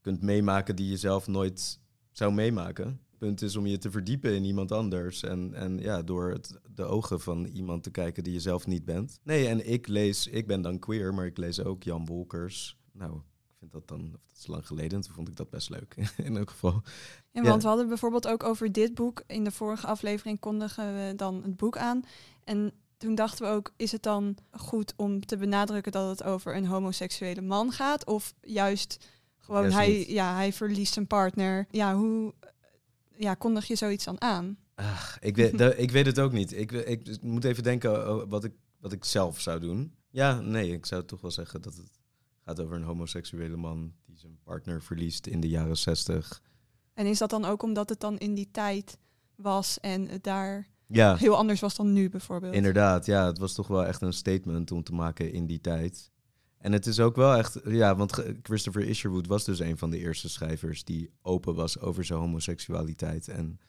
kunt 0.00 0.22
meemaken 0.22 0.76
die 0.76 0.90
je 0.90 0.96
zelf 0.96 1.26
nooit 1.26 1.80
zou 2.10 2.32
meemaken. 2.32 2.86
Het 2.86 3.18
punt 3.18 3.42
is 3.42 3.56
om 3.56 3.66
je 3.66 3.78
te 3.78 3.90
verdiepen 3.90 4.34
in 4.34 4.44
iemand 4.44 4.72
anders 4.72 5.22
en, 5.22 5.54
en 5.54 5.78
ja, 5.78 6.02
door 6.02 6.30
het, 6.30 6.60
de 6.74 6.84
ogen 6.84 7.20
van 7.20 7.44
iemand 7.44 7.82
te 7.82 7.90
kijken 7.90 8.24
die 8.24 8.32
je 8.32 8.40
zelf 8.40 8.66
niet 8.66 8.84
bent. 8.84 9.20
Nee, 9.22 9.46
en 9.46 9.70
ik 9.70 9.86
lees, 9.86 10.26
ik 10.26 10.46
ben 10.46 10.62
dan 10.62 10.78
queer, 10.78 11.14
maar 11.14 11.26
ik 11.26 11.38
lees 11.38 11.62
ook 11.62 11.82
Jan 11.82 12.06
Wolkers. 12.06 12.77
Nou, 12.98 13.20
vind 13.58 13.72
dat 13.72 13.88
dan, 13.88 14.10
dat 14.10 14.20
is 14.38 14.46
lang 14.46 14.66
geleden, 14.66 15.00
toen 15.00 15.14
vond 15.14 15.28
ik 15.28 15.36
dat 15.36 15.50
best 15.50 15.70
leuk 15.70 15.94
in 16.16 16.36
elk 16.36 16.50
geval. 16.50 16.82
Ja, 17.30 17.42
want 17.42 17.62
we 17.62 17.68
hadden 17.68 17.88
bijvoorbeeld 17.88 18.28
ook 18.28 18.42
over 18.42 18.72
dit 18.72 18.94
boek. 18.94 19.22
In 19.26 19.44
de 19.44 19.50
vorige 19.50 19.86
aflevering 19.86 20.40
kondigen 20.40 20.94
we 20.94 21.12
dan 21.16 21.42
het 21.42 21.56
boek 21.56 21.76
aan. 21.76 22.04
En 22.44 22.72
toen 22.96 23.14
dachten 23.14 23.46
we 23.46 23.52
ook, 23.52 23.72
is 23.76 23.92
het 23.92 24.02
dan 24.02 24.36
goed 24.50 24.92
om 24.96 25.26
te 25.26 25.36
benadrukken 25.36 25.92
dat 25.92 26.08
het 26.08 26.22
over 26.22 26.56
een 26.56 26.66
homoseksuele 26.66 27.40
man 27.40 27.72
gaat? 27.72 28.06
Of 28.06 28.34
juist 28.40 29.08
gewoon 29.38 29.70
hij, 29.70 30.08
ja, 30.08 30.34
hij 30.34 30.52
verliest 30.52 30.92
zijn 30.92 31.06
partner. 31.06 31.66
Ja, 31.70 31.96
hoe 31.96 32.34
ja, 33.16 33.34
kondig 33.34 33.66
je 33.66 33.76
zoiets 33.76 34.04
dan 34.04 34.20
aan? 34.20 34.58
Ach, 34.74 35.18
ik, 35.20 35.36
weet, 35.36 35.60
ik 35.84 35.90
weet 35.90 36.06
het 36.06 36.18
ook 36.18 36.32
niet. 36.32 36.52
Ik, 36.52 36.72
ik 36.72 37.22
moet 37.22 37.44
even 37.44 37.62
denken 37.62 38.10
oh, 38.10 38.28
wat 38.28 38.44
ik, 38.44 38.52
wat 38.80 38.92
ik 38.92 39.04
zelf 39.04 39.40
zou 39.40 39.60
doen. 39.60 39.94
Ja, 40.10 40.40
nee, 40.40 40.72
ik 40.72 40.86
zou 40.86 41.04
toch 41.04 41.20
wel 41.20 41.30
zeggen 41.30 41.62
dat 41.62 41.76
het 41.76 41.97
gaat 42.48 42.60
over 42.60 42.76
een 42.76 42.82
homoseksuele 42.82 43.56
man 43.56 43.92
die 44.06 44.18
zijn 44.18 44.38
partner 44.44 44.82
verliest 44.82 45.26
in 45.26 45.40
de 45.40 45.48
jaren 45.48 45.76
zestig. 45.76 46.42
En 46.94 47.06
is 47.06 47.18
dat 47.18 47.30
dan 47.30 47.44
ook 47.44 47.62
omdat 47.62 47.88
het 47.88 48.00
dan 48.00 48.18
in 48.18 48.34
die 48.34 48.48
tijd 48.50 48.98
was 49.34 49.80
en 49.80 50.08
het 50.08 50.22
daar 50.22 50.68
ja. 50.86 51.16
heel 51.16 51.36
anders 51.36 51.60
was 51.60 51.76
dan 51.76 51.92
nu 51.92 52.08
bijvoorbeeld? 52.08 52.54
Inderdaad, 52.54 53.06
ja, 53.06 53.26
het 53.26 53.38
was 53.38 53.54
toch 53.54 53.66
wel 53.66 53.86
echt 53.86 54.02
een 54.02 54.12
statement 54.12 54.70
om 54.70 54.82
te 54.82 54.94
maken 54.94 55.32
in 55.32 55.46
die 55.46 55.60
tijd. 55.60 56.10
En 56.58 56.72
het 56.72 56.86
is 56.86 57.00
ook 57.00 57.16
wel 57.16 57.34
echt, 57.34 57.58
ja, 57.64 57.96
want 57.96 58.12
Christopher 58.42 58.84
Isherwood 58.84 59.26
was 59.26 59.44
dus 59.44 59.58
een 59.58 59.78
van 59.78 59.90
de 59.90 59.98
eerste 59.98 60.28
schrijvers 60.28 60.84
die 60.84 61.10
open 61.22 61.54
was 61.54 61.80
over 61.80 62.04
zijn 62.04 62.18
homoseksualiteit. 62.18 63.28
En 63.28 63.60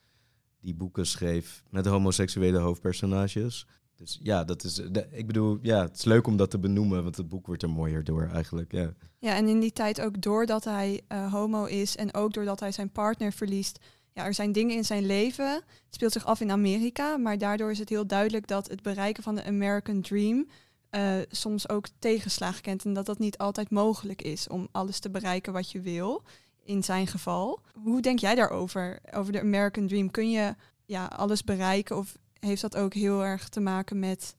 die 0.60 0.74
boeken 0.74 1.06
schreef 1.06 1.64
met 1.70 1.86
homoseksuele 1.86 2.58
hoofdpersonages. 2.58 3.68
Dus 4.00 4.20
ja, 4.22 4.44
dat 4.44 4.64
is. 4.64 4.80
ik 5.12 5.28
bedoel, 5.28 5.60
ja, 5.62 5.82
het 5.82 5.96
is 5.96 6.04
leuk 6.04 6.28
om 6.28 6.38
dat 6.38 6.50
te 6.50 6.60
benoemen, 6.60 7.04
want 7.04 7.18
het 7.18 7.30
boek 7.30 7.48
wordt 7.48 7.64
er 7.64 7.70
mooier 7.70 8.04
door 8.04 8.30
eigenlijk. 8.34 8.72
Ja, 8.72 8.94
ja 9.18 9.36
en 9.36 9.48
in 9.48 9.60
die 9.60 9.74
tijd 9.74 10.02
ook 10.02 10.22
doordat 10.22 10.64
hij 10.64 11.02
uh, 11.12 11.34
homo 11.34 11.66
is 11.66 11.96
en 11.96 12.14
ook 12.14 12.34
doordat 12.34 12.60
hij 12.60 12.72
zijn 12.72 12.92
partner 12.92 13.32
verliest. 13.32 13.80
Ja, 14.14 14.26
er 14.26 14.34
zijn 14.34 14.52
dingen 14.52 14.76
in 14.76 14.86
zijn 14.86 15.06
leven. 15.06 15.54
Het 15.54 15.64
speelt 15.90 16.12
zich 16.12 16.26
af 16.26 16.42
in 16.42 16.52
Amerika, 16.52 17.18
maar 17.18 17.38
daardoor 17.38 17.72
is 17.72 17.80
het 17.80 17.90
heel 17.90 18.08
duidelijk 18.08 18.48
dat 18.48 18.68
het 18.68 18.82
bereiken 18.82 19.24
van 19.24 19.36
de 19.36 19.44
American 19.44 20.02
Dream 20.02 20.48
uh, 20.92 21.14
soms 21.30 21.70
ook 21.70 21.88
tegenslagen 22.00 22.62
kent. 22.62 22.86
En 22.86 22.94
dat 22.94 23.06
dat 23.06 23.20
niet 23.20 23.38
altijd 23.38 23.70
mogelijk 23.70 24.22
is 24.22 24.48
om 24.48 24.68
alles 24.72 25.00
te 25.00 25.10
bereiken 25.10 25.54
wat 25.54 25.72
je 25.72 25.82
wil. 25.82 26.24
In 26.64 26.84
zijn 26.84 27.08
geval. 27.08 27.60
Hoe 27.74 28.02
denk 28.02 28.20
jij 28.20 28.36
daarover? 28.36 29.00
Over 29.12 29.32
de 29.32 29.40
American 29.40 29.88
Dream? 29.88 30.12
Kun 30.12 30.32
je 30.32 30.56
ja, 30.86 31.06
alles 31.06 31.44
bereiken 31.44 31.98
of 31.98 32.18
heeft 32.40 32.62
dat 32.62 32.76
ook 32.76 32.94
heel 32.94 33.24
erg 33.24 33.50
te 33.50 33.60
maken 33.60 34.00
met 34.00 34.36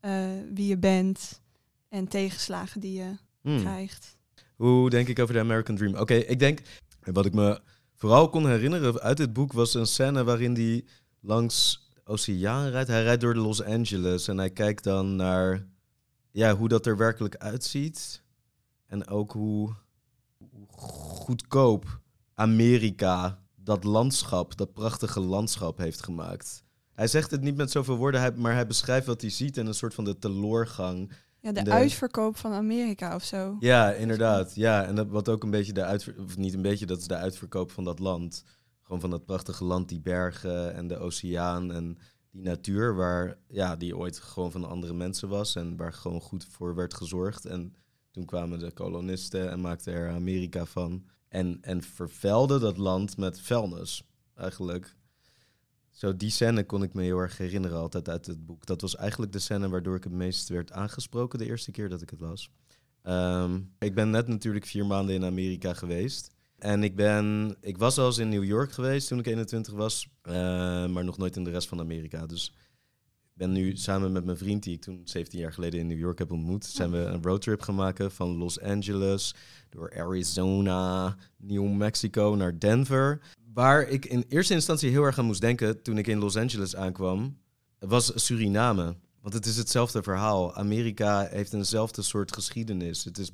uh, 0.00 0.28
wie 0.54 0.66
je 0.66 0.78
bent 0.78 1.40
en 1.88 2.08
tegenslagen 2.08 2.80
die 2.80 2.92
je 2.92 3.16
hmm. 3.40 3.60
krijgt. 3.60 4.16
Hoe 4.56 4.90
denk 4.90 5.08
ik 5.08 5.18
over 5.18 5.34
de 5.34 5.40
American 5.40 5.76
Dream? 5.76 5.94
Oké, 5.94 6.14
ik 6.14 6.38
denk, 6.38 6.60
wat 7.00 7.26
ik 7.26 7.34
me 7.34 7.60
vooral 7.94 8.28
kon 8.28 8.48
herinneren 8.48 9.00
uit 9.00 9.16
dit 9.16 9.32
boek 9.32 9.52
was 9.52 9.74
een 9.74 9.86
scène 9.86 10.24
waarin 10.24 10.54
hij 10.54 10.84
langs 11.20 11.88
oceaan 12.04 12.68
rijdt. 12.68 12.88
Hij 12.88 13.02
rijdt 13.02 13.20
door 13.20 13.34
de 13.34 13.40
Los 13.40 13.62
Angeles 13.62 14.28
en 14.28 14.38
hij 14.38 14.50
kijkt 14.50 14.84
dan 14.84 15.16
naar 15.16 15.66
ja, 16.30 16.56
hoe 16.56 16.68
dat 16.68 16.86
er 16.86 16.96
werkelijk 16.96 17.36
uitziet. 17.36 18.22
En 18.86 19.08
ook 19.08 19.32
hoe 19.32 19.74
goedkoop 20.66 22.00
Amerika 22.34 23.42
dat 23.54 23.84
landschap, 23.84 24.56
dat 24.56 24.72
prachtige 24.72 25.20
landschap 25.20 25.78
heeft 25.78 26.04
gemaakt. 26.04 26.64
Hij 26.98 27.06
zegt 27.06 27.30
het 27.30 27.40
niet 27.40 27.56
met 27.56 27.70
zoveel 27.70 27.96
woorden, 27.96 28.40
maar 28.40 28.54
hij 28.54 28.66
beschrijft 28.66 29.06
wat 29.06 29.20
hij 29.20 29.30
ziet 29.30 29.56
en 29.56 29.66
een 29.66 29.74
soort 29.74 29.94
van 29.94 30.04
de 30.04 30.18
teloorgang. 30.18 31.12
Ja, 31.40 31.52
de, 31.52 31.70
uitverkoop 31.70 32.36
van 32.36 32.52
Amerika 32.52 33.14
of 33.14 33.24
zo. 33.24 33.56
Ja, 33.60 33.92
inderdaad. 33.92 34.54
Ja, 34.54 34.84
en 34.84 34.94
dat, 34.94 35.08
wat 35.08 35.28
ook 35.28 35.42
een 35.42 35.50
beetje 35.50 35.72
de 35.72 35.84
uitverkoop, 35.84 36.24
of 36.24 36.36
niet 36.36 36.54
een 36.54 36.62
beetje, 36.62 36.86
dat 36.86 36.98
is 36.98 37.06
de 37.06 37.16
uitverkoop 37.16 37.70
van 37.70 37.84
dat 37.84 37.98
land. 37.98 38.44
Gewoon 38.82 39.00
van 39.00 39.10
dat 39.10 39.24
prachtige 39.24 39.64
land, 39.64 39.88
die 39.88 40.00
bergen 40.00 40.74
en 40.74 40.86
de 40.86 40.96
oceaan 40.96 41.72
en 41.72 41.98
die 42.30 42.42
natuur, 42.42 42.94
waar, 42.94 43.38
ja, 43.48 43.76
die 43.76 43.96
ooit 43.96 44.18
gewoon 44.18 44.50
van 44.50 44.68
andere 44.68 44.94
mensen 44.94 45.28
was 45.28 45.54
en 45.56 45.76
waar 45.76 45.92
gewoon 45.92 46.20
goed 46.20 46.46
voor 46.50 46.74
werd 46.74 46.94
gezorgd. 46.94 47.44
En 47.44 47.74
toen 48.10 48.24
kwamen 48.24 48.58
de 48.58 48.72
kolonisten 48.72 49.50
en 49.50 49.60
maakten 49.60 49.92
er 49.92 50.10
Amerika 50.10 50.64
van. 50.64 51.04
En, 51.28 51.58
en 51.60 51.82
vervuilden 51.82 52.60
dat 52.60 52.76
land 52.76 53.16
met 53.16 53.40
vuilnis, 53.40 54.02
eigenlijk. 54.34 54.96
Zo, 55.98 56.16
die 56.16 56.30
scène 56.30 56.64
kon 56.64 56.82
ik 56.82 56.94
me 56.94 57.02
heel 57.02 57.18
erg 57.18 57.38
herinneren 57.38 57.78
altijd 57.78 58.08
uit 58.08 58.26
het 58.26 58.46
boek. 58.46 58.66
Dat 58.66 58.80
was 58.80 58.96
eigenlijk 58.96 59.32
de 59.32 59.38
scène 59.38 59.68
waardoor 59.68 59.96
ik 59.96 60.04
het 60.04 60.12
meest 60.12 60.48
werd 60.48 60.72
aangesproken 60.72 61.38
de 61.38 61.46
eerste 61.46 61.70
keer 61.70 61.88
dat 61.88 62.02
ik 62.02 62.10
het 62.10 62.20
las. 62.20 62.50
Ehm, 63.02 63.60
ik 63.78 63.94
ben 63.94 64.10
net 64.10 64.28
natuurlijk 64.28 64.66
vier 64.66 64.86
maanden 64.86 65.14
in 65.14 65.24
Amerika 65.24 65.74
geweest. 65.74 66.30
En 66.58 66.82
ik, 66.82 66.96
ben, 66.96 67.56
ik 67.60 67.78
was 67.78 67.98
al 67.98 68.06
eens 68.06 68.18
in 68.18 68.28
New 68.28 68.44
York 68.44 68.72
geweest 68.72 69.08
toen 69.08 69.18
ik 69.18 69.26
21 69.26 69.74
was, 69.74 70.08
uh, 70.22 70.34
maar 70.86 71.04
nog 71.04 71.18
nooit 71.18 71.36
in 71.36 71.44
de 71.44 71.50
rest 71.50 71.68
van 71.68 71.80
Amerika. 71.80 72.26
Dus 72.26 72.52
ik 73.22 73.34
ben 73.34 73.52
nu 73.52 73.76
samen 73.76 74.12
met 74.12 74.24
mijn 74.24 74.36
vriend, 74.36 74.62
die 74.62 74.74
ik 74.74 74.80
toen 74.80 75.00
17 75.04 75.38
jaar 75.38 75.52
geleden 75.52 75.80
in 75.80 75.86
New 75.86 75.98
York 75.98 76.18
heb 76.18 76.32
ontmoet, 76.32 76.64
zijn 76.64 76.90
we 76.90 76.98
een 76.98 77.22
roadtrip 77.22 77.60
gaan 77.60 77.74
maken 77.74 78.12
van 78.12 78.36
Los 78.36 78.60
Angeles 78.60 79.34
door 79.68 79.92
Arizona, 79.96 81.16
New 81.36 81.72
Mexico 81.72 82.34
naar 82.34 82.58
Denver. 82.58 83.20
Waar 83.58 83.88
ik 83.88 84.04
in 84.04 84.24
eerste 84.28 84.54
instantie 84.54 84.90
heel 84.90 85.02
erg 85.02 85.18
aan 85.18 85.24
moest 85.24 85.40
denken 85.40 85.82
toen 85.82 85.98
ik 85.98 86.06
in 86.06 86.18
Los 86.18 86.36
Angeles 86.36 86.76
aankwam, 86.76 87.38
was 87.78 88.24
Suriname. 88.24 88.96
Want 89.20 89.34
het 89.34 89.46
is 89.46 89.56
hetzelfde 89.56 90.02
verhaal. 90.02 90.54
Amerika 90.54 91.26
heeft 91.30 91.52
eenzelfde 91.52 92.02
soort 92.02 92.32
geschiedenis. 92.32 93.04
Het, 93.04 93.18
is 93.18 93.30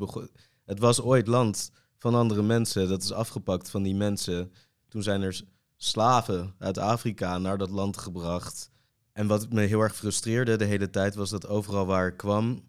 het 0.65 0.79
was 0.79 1.01
ooit 1.01 1.27
land 1.27 1.71
van 1.99 2.15
andere 2.15 2.43
mensen. 2.43 2.89
Dat 2.89 3.03
is 3.03 3.13
afgepakt 3.13 3.71
van 3.71 3.83
die 3.83 3.95
mensen. 3.95 4.53
Toen 4.89 5.03
zijn 5.03 5.23
er 5.23 5.43
slaven 5.77 6.55
uit 6.59 6.79
Afrika 6.79 7.39
naar 7.39 7.59
dat 7.59 7.71
land 7.71 7.97
gebracht. 7.97 8.71
En 9.13 9.27
wat 9.27 9.53
me 9.53 9.63
heel 9.63 9.81
erg 9.81 9.97
frustreerde 9.97 10.57
de 10.57 10.65
hele 10.65 10.91
tijd 10.91 11.15
was 11.15 11.31
dat 11.31 11.47
overal 11.47 11.87
waar 11.87 12.07
ik 12.07 12.17
kwam, 12.17 12.63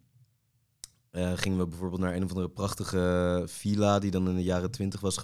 uh, 1.16 1.32
gingen 1.36 1.58
we 1.58 1.68
bijvoorbeeld 1.68 2.02
naar 2.02 2.16
een 2.16 2.24
of 2.24 2.30
andere 2.30 2.50
prachtige 2.50 3.44
villa 3.46 4.00
die 4.00 4.12
dan 4.12 4.30
in 4.30 4.36
de 4.36 4.44
jaren 4.44 4.72
twintig 4.72 5.00
was 5.00 5.18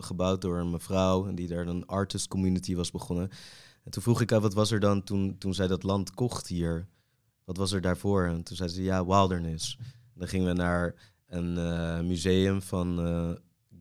gebouwd 0.00 0.40
door 0.40 0.58
een 0.58 0.70
mevrouw 0.70 1.26
en 1.26 1.34
die 1.34 1.48
daar 1.48 1.66
een 1.66 1.86
artist 1.86 2.28
community 2.28 2.74
was 2.74 2.90
begonnen. 2.90 3.30
En 3.84 3.90
toen 3.90 4.02
vroeg 4.02 4.20
ik 4.20 4.30
haar, 4.30 4.40
wat 4.40 4.54
was 4.54 4.70
er 4.70 4.80
dan 4.80 5.02
toen, 5.02 5.38
toen 5.38 5.54
zij 5.54 5.66
dat 5.66 5.82
land 5.82 6.14
kocht 6.14 6.46
hier? 6.46 6.88
Wat 7.44 7.56
was 7.56 7.72
er 7.72 7.80
daarvoor? 7.80 8.24
En 8.24 8.42
toen 8.42 8.56
zei 8.56 8.68
ze, 8.68 8.82
ja, 8.82 9.06
wilderness. 9.06 9.76
En 9.80 10.14
dan 10.14 10.28
gingen 10.28 10.46
we 10.46 10.52
naar 10.52 10.94
een 11.26 11.56
uh, 11.56 12.00
museum 12.00 12.62
van 12.62 13.06
uh, 13.06 13.30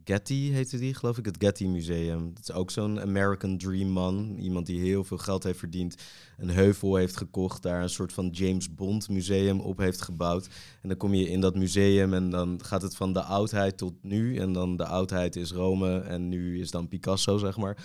Getty 0.06 0.52
heette 0.52 0.78
die, 0.78 0.94
geloof 0.94 1.18
ik, 1.18 1.26
het 1.26 1.36
Getty 1.40 1.66
Museum. 1.66 2.32
Dat 2.34 2.44
is 2.44 2.52
ook 2.52 2.72
zo'n 2.72 3.02
American 3.02 3.58
Dream 3.58 3.88
man. 3.88 4.36
Iemand 4.40 4.66
die 4.66 4.80
heel 4.80 5.04
veel 5.04 5.18
geld 5.18 5.44
heeft 5.44 5.60
verdiend, 5.60 5.96
een 6.38 6.50
heuvel 6.50 6.96
heeft 6.96 7.18
gekocht, 7.18 7.62
daar 7.62 7.82
een 7.82 7.90
soort 7.90 8.14
van 8.14 8.30
James 8.30 8.76
Bond 8.76 9.10
museum 9.10 9.60
op 9.60 9.78
heeft 9.78 10.02
gebouwd. 10.02 10.48
En 10.82 10.90
dan 10.90 10.98
kom 10.98 11.14
je 11.14 11.30
in 11.30 11.42
dat 11.42 11.56
museum 11.56 12.14
en 12.14 12.30
dan 12.30 12.60
gaat 12.64 12.82
het 12.82 12.96
van 12.96 13.14
de 13.14 13.22
oudheid 13.22 13.78
tot 13.78 13.94
nu. 14.02 14.38
En 14.38 14.54
dan 14.54 14.78
de 14.78 14.86
oudheid 14.86 15.36
is 15.36 15.52
Rome 15.52 16.00
en 16.00 16.30
nu 16.30 16.60
is 16.60 16.72
dan 16.72 16.88
Picasso, 16.88 17.38
zeg 17.38 17.58
maar. 17.58 17.78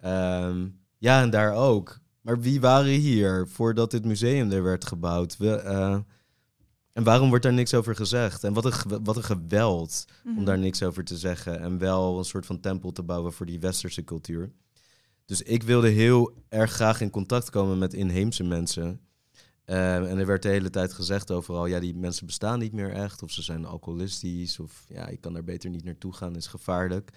Ehm, 0.00 0.68
ja, 0.98 1.22
en 1.22 1.30
daar 1.30 1.54
ook. 1.54 2.00
Maar 2.20 2.40
wie 2.40 2.60
waren 2.60 2.92
hier 2.92 3.48
voordat 3.48 3.90
dit 3.90 4.04
museum 4.04 4.50
er 4.50 4.62
werd 4.62 4.86
gebouwd? 4.86 5.36
We, 5.36 5.54
eh, 5.54 5.98
en 6.92 7.04
waarom 7.04 7.28
wordt 7.28 7.44
daar 7.44 7.52
niks 7.52 7.74
over 7.74 7.96
gezegd? 7.96 8.44
En 8.44 8.52
wat 8.52 8.64
een, 8.64 9.04
wat 9.04 9.16
een 9.16 9.22
geweld 9.24 10.04
om 10.24 10.32
Mhm. 10.34 10.44
daar 10.44 10.58
niks 10.58 10.82
over 10.82 11.04
te 11.04 11.16
zeggen. 11.18 11.60
En 11.60 11.78
wel 11.78 12.18
een 12.18 12.24
soort 12.24 12.46
van 12.46 12.60
tempel 12.60 12.92
te 12.92 13.02
bouwen 13.02 13.32
voor 13.32 13.46
die 13.46 13.60
westerse 13.60 14.04
cultuur. 14.04 14.52
Dus 15.24 15.42
ik 15.42 15.62
wilde 15.62 15.88
heel 15.88 16.34
erg 16.48 16.72
graag 16.72 17.00
in 17.00 17.10
contact 17.10 17.50
komen 17.50 17.78
met 17.78 17.94
inheemse 17.94 18.44
mensen. 18.44 19.00
Eh, 19.64 19.96
en 20.10 20.18
er 20.18 20.26
werd 20.26 20.42
de 20.42 20.48
hele 20.48 20.70
tijd 20.70 20.92
gezegd 20.92 21.30
overal, 21.30 21.66
ja, 21.66 21.80
die 21.80 21.94
mensen 21.94 22.26
bestaan 22.26 22.58
niet 22.58 22.72
meer 22.72 22.90
echt. 22.92 23.22
Of 23.22 23.30
ze 23.30 23.42
zijn 23.42 23.64
alcoholistisch. 23.64 24.58
Of 24.60 24.84
ja, 24.88 25.06
ik 25.06 25.20
kan 25.20 25.32
daar 25.32 25.44
beter 25.44 25.70
niet 25.70 25.84
naartoe 25.84 26.12
gaan, 26.12 26.36
is 26.36 26.46
gevaarlijk. 26.46 27.10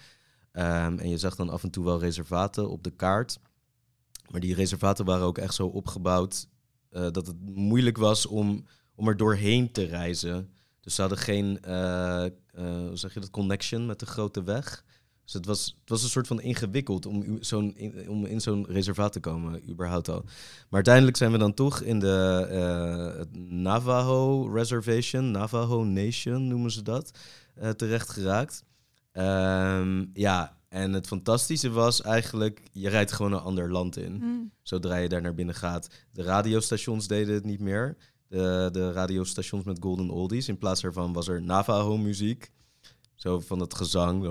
Ehm, 0.52 0.98
en 0.98 1.08
je 1.08 1.18
zag 1.18 1.36
dan 1.36 1.48
af 1.50 1.62
en 1.62 1.70
toe 1.70 1.84
wel 1.84 1.98
reservaten 2.00 2.70
op 2.70 2.82
de 2.82 2.90
kaart. 2.90 3.38
Maar 4.30 4.40
die 4.40 4.54
reservaten 4.54 5.04
waren 5.04 5.26
ook 5.26 5.38
echt 5.38 5.54
zo 5.54 5.66
opgebouwd 5.66 6.48
eh, 6.90 7.06
dat 7.10 7.26
het 7.26 7.36
moeilijk 7.54 7.96
was 7.96 8.26
om, 8.26 8.64
om 8.96 9.08
er 9.08 9.16
doorheen 9.16 9.72
te 9.72 9.84
reizen. 9.84 10.50
Dus 10.80 10.94
ze 10.94 11.00
hadden 11.00 11.18
geen, 11.18 11.62
eh, 11.62 12.24
eh, 12.24 12.30
hoe 12.52 12.90
zeg 12.96 13.14
je 13.14 13.20
dat, 13.20 13.30
connection 13.30 13.86
met 13.86 14.00
de 14.00 14.06
grote 14.06 14.42
weg. 14.42 14.84
Dus 15.24 15.32
het 15.32 15.46
was, 15.46 15.76
het 15.80 15.88
was 15.88 16.02
een 16.02 16.08
soort 16.08 16.26
van 16.26 16.40
ingewikkeld 16.40 17.06
om, 17.06 17.38
zo'n, 17.40 17.76
in, 17.76 18.08
om 18.10 18.24
in 18.24 18.40
zo'n 18.40 18.66
reservaat 18.68 19.12
te 19.12 19.20
komen, 19.20 19.70
überhaupt 19.70 20.08
al. 20.08 20.22
Maar 20.24 20.66
uiteindelijk 20.70 21.16
zijn 21.16 21.32
we 21.32 21.38
dan 21.38 21.54
toch 21.54 21.80
in 21.80 21.98
de 21.98 22.46
eh, 22.50 23.40
Navajo 23.50 24.48
Reservation, 24.52 25.30
Navajo 25.30 25.84
Nation 25.84 26.48
noemen 26.48 26.70
ze 26.70 26.82
dat, 26.82 27.18
terecht 27.76 28.08
geraakt. 28.08 28.64
Ehm, 29.12 30.04
ja, 30.12 30.56
en 30.68 30.92
het 30.92 31.06
fantastische 31.06 31.70
was 31.70 32.02
eigenlijk, 32.02 32.62
je 32.72 32.88
rijdt 32.88 33.12
gewoon 33.12 33.32
een 33.32 33.38
ander 33.40 33.72
land 33.72 33.96
in 33.96 34.12
Mhm. 34.16 34.26
zodra 34.62 34.96
je 34.96 35.08
daar 35.08 35.22
naar 35.22 35.34
binnen 35.34 35.54
gaat. 35.54 35.88
De 36.12 36.22
radiostations 36.22 37.06
deden 37.06 37.34
het 37.34 37.44
niet 37.44 37.60
meer. 37.60 37.96
De, 38.28 38.68
de 38.72 38.92
radiostations 38.92 39.64
met 39.64 39.78
golden 39.80 40.10
oldies. 40.10 40.48
In 40.48 40.58
plaats 40.58 40.80
daarvan 40.80 41.12
was 41.12 41.28
er 41.28 41.42
Navajo-muziek. 41.42 42.50
Zo 43.14 43.40
van 43.40 43.60
het 43.60 43.74
gezang. 43.74 44.24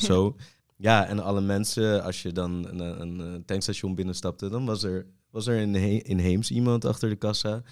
Zo. 0.00 0.36
Ja, 0.80 1.06
en 1.06 1.20
alle 1.20 1.40
mensen, 1.40 2.02
als 2.02 2.22
je 2.22 2.32
dan 2.32 2.66
een, 2.68 3.00
een, 3.00 3.18
een 3.18 3.44
tankstation 3.44 3.94
binnenstapte, 3.94 4.48
dan 4.48 4.64
was 4.66 4.82
er, 4.82 5.06
was 5.30 5.46
er 5.46 5.62
een 5.62 5.74
he- 5.74 6.00
inheems 6.02 6.50
iemand 6.50 6.84
achter 6.84 7.08
de 7.08 7.16
kassa. 7.16 7.62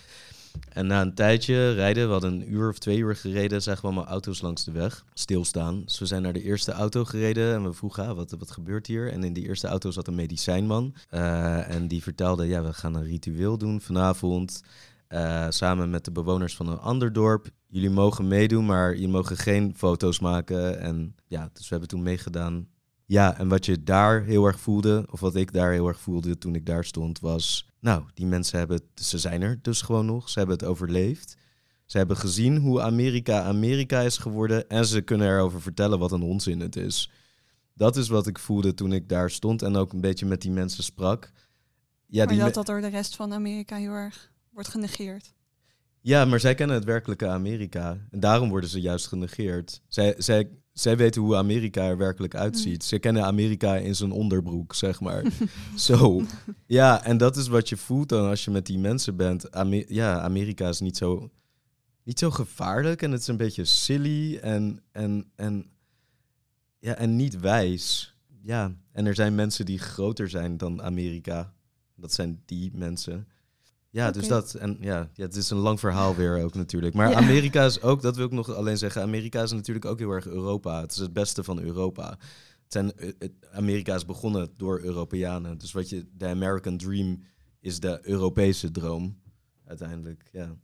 En 0.72 0.86
na 0.86 1.00
een 1.00 1.14
tijdje 1.14 1.72
rijden, 1.72 2.06
we 2.06 2.12
hadden 2.12 2.32
een 2.32 2.52
uur 2.52 2.68
of 2.68 2.78
twee 2.78 2.98
uur 2.98 3.16
gereden, 3.16 3.62
zagen 3.62 3.80
we 3.80 3.86
allemaal 3.86 4.06
auto's 4.06 4.40
langs 4.40 4.64
de 4.64 4.70
weg 4.70 5.04
stilstaan. 5.14 5.82
Dus 5.84 5.98
we 5.98 6.06
zijn 6.06 6.22
naar 6.22 6.32
de 6.32 6.42
eerste 6.42 6.72
auto 6.72 7.04
gereden 7.04 7.54
en 7.54 7.64
we 7.64 7.72
vroegen, 7.72 8.06
ah, 8.06 8.16
wat, 8.16 8.34
wat 8.38 8.50
gebeurt 8.50 8.86
hier? 8.86 9.12
En 9.12 9.24
in 9.24 9.32
die 9.32 9.46
eerste 9.46 9.66
auto 9.66 9.90
zat 9.90 10.06
een 10.06 10.14
medicijnman. 10.14 10.94
Eh, 11.08 11.70
en 11.70 11.88
die 11.88 12.02
vertelde, 12.02 12.46
ja, 12.46 12.62
we 12.62 12.72
gaan 12.72 12.94
een 12.94 13.04
ritueel 13.04 13.58
doen 13.58 13.80
vanavond. 13.80 14.62
eh, 15.08 15.46
samen 15.48 15.90
met 15.90 16.04
de 16.04 16.10
bewoners 16.12 16.56
van 16.56 16.68
een 16.68 16.78
ander 16.78 17.12
dorp. 17.12 17.48
Jullie 17.66 17.90
mogen 17.90 18.28
meedoen, 18.28 18.66
maar 18.66 18.96
je 18.96 19.08
mogen 19.08 19.36
geen 19.36 19.74
foto's 19.76 20.20
maken. 20.20 20.80
En 20.80 21.14
ja, 21.26 21.50
dus 21.52 21.62
we 21.62 21.68
hebben 21.68 21.88
toen 21.88 22.02
meegedaan. 22.02 22.68
Ja, 23.06 23.38
en 23.38 23.48
wat 23.48 23.66
je 23.66 23.82
daar 23.82 24.22
heel 24.22 24.46
erg 24.46 24.60
voelde, 24.60 25.06
of 25.10 25.20
wat 25.20 25.34
ik 25.36 25.52
daar 25.52 25.72
heel 25.72 25.88
erg 25.88 26.00
voelde 26.00 26.38
toen 26.38 26.54
ik 26.54 26.66
daar 26.66 26.84
stond, 26.84 27.20
was... 27.20 27.68
Nou, 27.86 28.04
die 28.14 28.26
mensen 28.26 28.58
hebben, 28.58 28.76
het- 28.76 29.04
ze 29.06 29.18
zijn 29.18 29.42
er 29.42 29.58
dus 29.62 29.82
gewoon 29.82 30.06
nog. 30.06 30.28
Ze 30.30 30.38
hebben 30.38 30.56
het 30.56 30.66
overleefd. 30.66 31.36
Ze 31.84 31.96
hebben 31.98 32.16
gezien 32.16 32.56
hoe 32.56 32.80
Amerika 32.82 33.42
Amerika 33.42 34.00
is 34.00 34.18
geworden. 34.18 34.68
En 34.68 34.86
ze 34.86 35.00
kunnen 35.00 35.28
erover 35.28 35.60
vertellen 35.62 35.98
wat 35.98 36.12
een 36.12 36.22
onzin 36.22 36.60
het 36.60 36.76
is. 36.76 37.10
Dat 37.74 37.96
is 37.96 38.08
wat 38.08 38.26
ik 38.26 38.38
voelde 38.38 38.74
toen 38.74 38.92
ik 38.92 39.08
daar 39.08 39.30
stond 39.30 39.62
en 39.62 39.76
ook 39.76 39.92
een 39.92 40.00
beetje 40.00 40.26
met 40.26 40.40
die 40.42 40.50
mensen 40.50 40.84
sprak. 40.84 41.30
Ja, 42.06 42.24
maar 42.24 42.34
die 42.34 42.42
dat 42.42 42.54
dat 42.54 42.66
door 42.66 42.80
de 42.80 42.86
rest 42.86 43.16
van 43.16 43.32
Amerika 43.32 43.76
heel 43.76 43.92
erg 43.92 44.32
wordt 44.50 44.68
genegeerd. 44.68 45.32
Ja, 46.06 46.24
maar 46.24 46.40
zij 46.40 46.54
kennen 46.54 46.76
het 46.76 46.84
werkelijke 46.84 47.28
Amerika. 47.28 47.98
En 48.10 48.20
daarom 48.20 48.48
worden 48.48 48.70
ze 48.70 48.80
juist 48.80 49.06
genegeerd. 49.06 49.82
Zij, 49.88 50.14
zij, 50.18 50.48
zij 50.72 50.96
weten 50.96 51.22
hoe 51.22 51.36
Amerika 51.36 51.84
er 51.84 51.96
werkelijk 51.96 52.34
uitziet. 52.34 52.84
Ze 52.84 52.98
kennen 52.98 53.24
Amerika 53.24 53.76
in 53.76 53.94
zijn 53.94 54.10
onderbroek, 54.10 54.74
zeg 54.74 55.00
maar. 55.00 55.24
zo. 55.74 56.22
Ja, 56.66 57.04
en 57.04 57.16
dat 57.16 57.36
is 57.36 57.48
wat 57.48 57.68
je 57.68 57.76
voelt 57.76 58.08
dan 58.08 58.28
als 58.28 58.44
je 58.44 58.50
met 58.50 58.66
die 58.66 58.78
mensen 58.78 59.16
bent. 59.16 59.48
Ja, 59.88 60.20
Amerika 60.20 60.68
is 60.68 60.80
niet 60.80 60.96
zo, 60.96 61.30
niet 62.02 62.18
zo 62.18 62.30
gevaarlijk 62.30 63.02
en 63.02 63.10
het 63.10 63.20
is 63.20 63.26
een 63.26 63.36
beetje 63.36 63.64
silly 63.64 64.36
en, 64.36 64.80
en, 64.92 65.30
en, 65.34 65.70
ja, 66.78 66.94
en 66.94 67.16
niet 67.16 67.40
wijs. 67.40 68.16
Ja, 68.42 68.76
en 68.92 69.06
er 69.06 69.14
zijn 69.14 69.34
mensen 69.34 69.64
die 69.64 69.78
groter 69.78 70.28
zijn 70.28 70.56
dan 70.56 70.82
Amerika. 70.82 71.54
Dat 71.94 72.12
zijn 72.12 72.42
die 72.44 72.70
mensen. 72.74 73.28
Ja, 73.96 74.10
dus 74.10 74.28
dat. 74.28 74.54
En 74.54 74.76
ja, 74.80 75.08
ja, 75.14 75.24
het 75.24 75.36
is 75.36 75.50
een 75.50 75.58
lang 75.58 75.80
verhaal 75.80 76.14
weer 76.14 76.42
ook 76.42 76.54
natuurlijk. 76.54 76.94
Maar 76.94 77.10
Ja. 77.10 77.16
Amerika 77.24 77.64
is 77.64 77.82
ook, 77.82 78.02
dat 78.02 78.16
wil 78.16 78.26
ik 78.26 78.32
nog 78.32 78.54
alleen 78.54 78.78
zeggen, 78.78 79.02
Amerika 79.02 79.42
is 79.42 79.52
natuurlijk 79.52 79.84
ook 79.84 79.98
heel 79.98 80.10
erg 80.10 80.26
Europa. 80.26 80.80
Het 80.80 80.92
is 80.92 80.98
het 80.98 81.12
beste 81.12 81.44
van 81.44 81.60
Europa. 81.60 82.08
Het 82.08 82.72
zijn, 82.72 82.92
eh, 82.96 83.10
het, 83.18 83.32
Amerika 83.52 83.94
is 83.94 84.04
begonnen 84.04 84.50
door 84.56 84.80
Europeanen. 84.80 85.58
Dus 85.58 85.72
wat 85.72 85.88
je, 85.88 86.06
de 86.12 86.26
American 86.26 86.76
Dream 86.76 87.22
is 87.60 87.80
de 87.80 87.98
Europese 88.02 88.70
droom. 88.70 89.20
Uiteindelijk, 89.66 90.28
ja. 90.32 90.56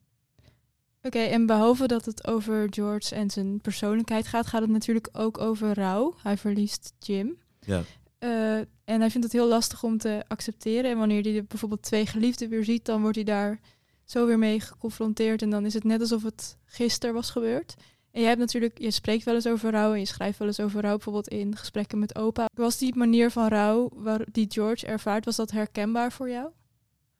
Oké, 1.02 1.18
en 1.18 1.46
behalve 1.46 1.86
dat 1.86 2.04
het 2.04 2.26
over 2.26 2.66
George 2.70 3.14
en 3.14 3.30
zijn 3.30 3.60
persoonlijkheid 3.60 4.26
gaat, 4.26 4.46
gaat 4.46 4.60
het 4.60 4.70
natuurlijk 4.70 5.08
ook 5.12 5.38
over 5.38 5.74
rouw. 5.74 6.14
Hij 6.22 6.36
verliest 6.36 6.92
Jim. 6.98 7.36
Ja. 7.60 7.82
Eh, 8.22 8.56
en 8.84 9.00
hij 9.00 9.10
vindt 9.10 9.26
het 9.26 9.32
heel 9.32 9.48
lastig 9.48 9.82
om 9.82 9.98
te 9.98 10.24
accepteren. 10.28 10.90
En 10.90 10.98
wanneer 10.98 11.22
hij 11.22 11.44
bijvoorbeeld 11.44 11.82
twee 11.82 12.06
geliefden 12.06 12.48
weer 12.48 12.64
ziet, 12.64 12.84
dan 12.84 13.00
wordt 13.00 13.16
hij 13.16 13.24
daar 13.24 13.60
zo 14.04 14.26
weer 14.26 14.38
mee 14.38 14.60
geconfronteerd. 14.60 15.42
En 15.42 15.50
dan 15.50 15.66
is 15.66 15.74
het 15.74 15.84
net 15.84 16.00
alsof 16.00 16.22
het 16.22 16.58
gisteren 16.64 17.14
was 17.14 17.30
gebeurd. 17.30 17.74
En 18.10 18.20
jij 18.20 18.28
hebt 18.28 18.40
natuurlijk, 18.40 18.78
je 18.78 18.90
spreekt 18.90 19.24
wel 19.24 19.34
eens 19.34 19.46
over 19.46 19.70
rouw 19.70 19.92
en 19.92 19.98
je 19.98 20.06
schrijft 20.06 20.38
wel 20.38 20.48
eens 20.48 20.60
over 20.60 20.80
rouw, 20.80 20.94
bijvoorbeeld 20.94 21.28
in 21.28 21.56
gesprekken 21.56 21.98
met 21.98 22.16
opa. 22.16 22.48
Was 22.54 22.78
die 22.78 22.96
manier 22.96 23.30
van 23.30 23.48
rouw 23.48 23.90
waar, 23.94 24.26
die 24.32 24.46
George 24.48 24.86
ervaart, 24.86 25.24
was 25.24 25.36
dat 25.36 25.50
herkenbaar 25.50 26.12
voor 26.12 26.30
jou? 26.30 26.46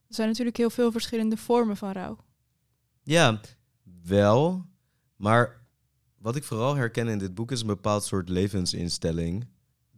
Er 0.08 0.14
zijn 0.14 0.28
natuurlijk 0.28 0.56
heel 0.56 0.70
veel 0.70 0.92
verschillende 0.92 1.36
vormen 1.36 1.76
van 1.76 1.92
rouw. 1.92 2.16
Ja, 3.02 3.40
wel. 4.02 4.66
Maar 5.16 5.66
wat 6.18 6.36
ik 6.36 6.44
vooral 6.44 6.74
herken 6.74 7.08
in 7.08 7.18
dit 7.18 7.34
boek 7.34 7.52
is 7.52 7.60
een 7.60 7.66
bepaald 7.66 8.04
soort 8.04 8.28
levensinstelling. 8.28 9.46